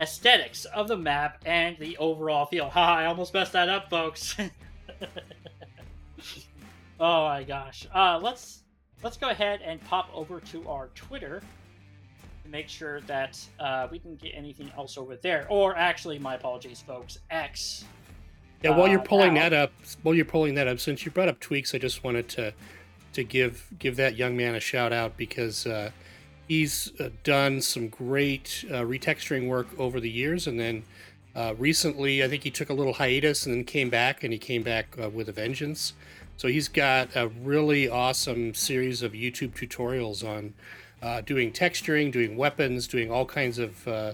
[0.00, 2.68] aesthetics of the map and the overall feel.
[2.74, 2.96] Ha!
[2.98, 4.34] I almost messed that up, folks.
[7.00, 7.86] oh my gosh.
[7.94, 8.62] Uh, let's
[9.02, 11.42] let's go ahead and pop over to our Twitter
[12.44, 15.46] to make sure that uh, we didn't get anything else over there.
[15.48, 17.18] Or actually, my apologies, folks.
[17.30, 17.84] X.
[18.62, 18.76] Yeah.
[18.76, 19.72] While you're Uh, pulling now- that up,
[20.02, 22.54] while you're pulling that up, since you brought up tweaks, I just wanted to
[23.12, 25.90] to give give that young man a shout out because uh,
[26.48, 30.84] he's uh, done some great uh, retexturing work over the years, and then
[31.34, 34.38] uh, recently, I think he took a little hiatus and then came back, and he
[34.38, 35.94] came back uh, with a vengeance.
[36.36, 40.54] So he's got a really awesome series of YouTube tutorials on
[41.02, 44.12] uh, doing texturing, doing weapons, doing all kinds of uh,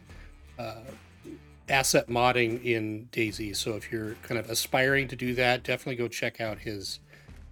[1.71, 3.57] asset modding in DayZ.
[3.57, 7.01] So if you're kind of aspiring to do that, definitely go check out his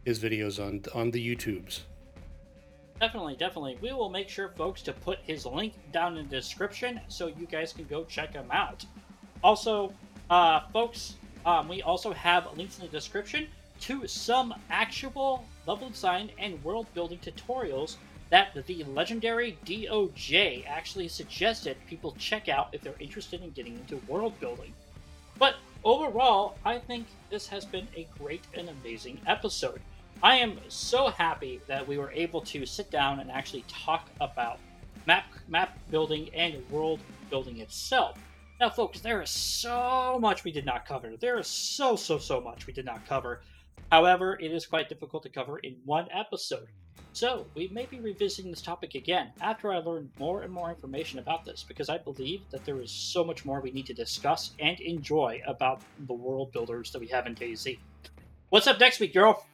[0.05, 1.83] his videos on on the YouTubes.
[3.01, 3.78] Definitely, definitely.
[3.80, 7.46] We will make sure, folks, to put his link down in the description so you
[7.46, 8.84] guys can go check him out.
[9.42, 9.92] Also,
[10.30, 11.14] uh, folks,
[11.46, 13.46] um, we also have links in the description
[13.80, 17.96] to some actual level design and world building tutorials
[18.30, 23.96] that the legendary DOJ actually suggested people check out if they're interested in getting into
[24.09, 24.72] world building.
[25.38, 29.80] But overall, I think this has been a great and amazing episode.
[30.20, 34.58] I am so happy that we were able to sit down and actually talk about
[35.06, 36.98] map map building and world
[37.30, 38.18] building itself.
[38.58, 41.16] Now, folks, there is so much we did not cover.
[41.20, 43.42] There is so so so much we did not cover.
[43.92, 46.66] However, it is quite difficult to cover in one episode.
[47.12, 51.20] So, we may be revisiting this topic again after I learn more and more information
[51.20, 54.50] about this because I believe that there is so much more we need to discuss
[54.58, 57.78] and enjoy about the world builders that we have in DayZ.
[58.48, 59.46] What's up next week, girl?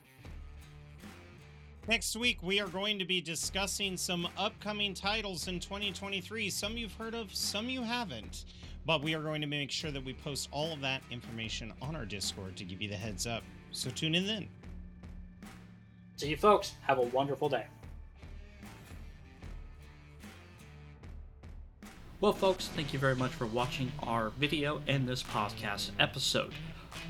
[1.87, 6.49] Next week, we are going to be discussing some upcoming titles in 2023.
[6.49, 8.47] Some you've heard of, some you haven't.
[8.87, 11.95] But we are going to make sure that we post all of that information on
[11.95, 13.43] our Discord to give you the heads up.
[13.71, 14.49] So tune in then.
[16.17, 16.73] See you folks.
[16.87, 17.67] Have a wonderful day.
[22.23, 26.55] Well, folks, thank you very much for watching our video and this podcast episode.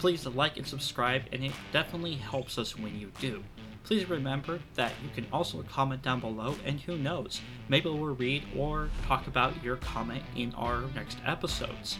[0.01, 3.45] Please like and subscribe, and it definitely helps us when you do.
[3.85, 8.43] Please remember that you can also comment down below, and who knows, maybe we'll read
[8.57, 11.99] or talk about your comment in our next episodes.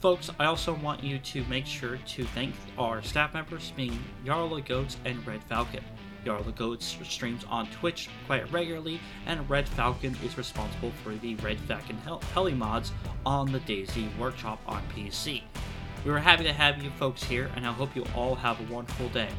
[0.00, 4.66] Folks, I also want you to make sure to thank our staff members, being Yarla
[4.66, 5.82] Goats and Red Falcon.
[6.26, 11.58] Yarla Goats streams on Twitch quite regularly, and Red Falcon is responsible for the Red
[11.60, 12.92] Falcon hel- heli mods
[13.24, 15.42] on the DayZ Workshop on PC.
[16.04, 18.70] We were happy to have you folks here, and I hope you all have a
[18.70, 19.30] wonderful day.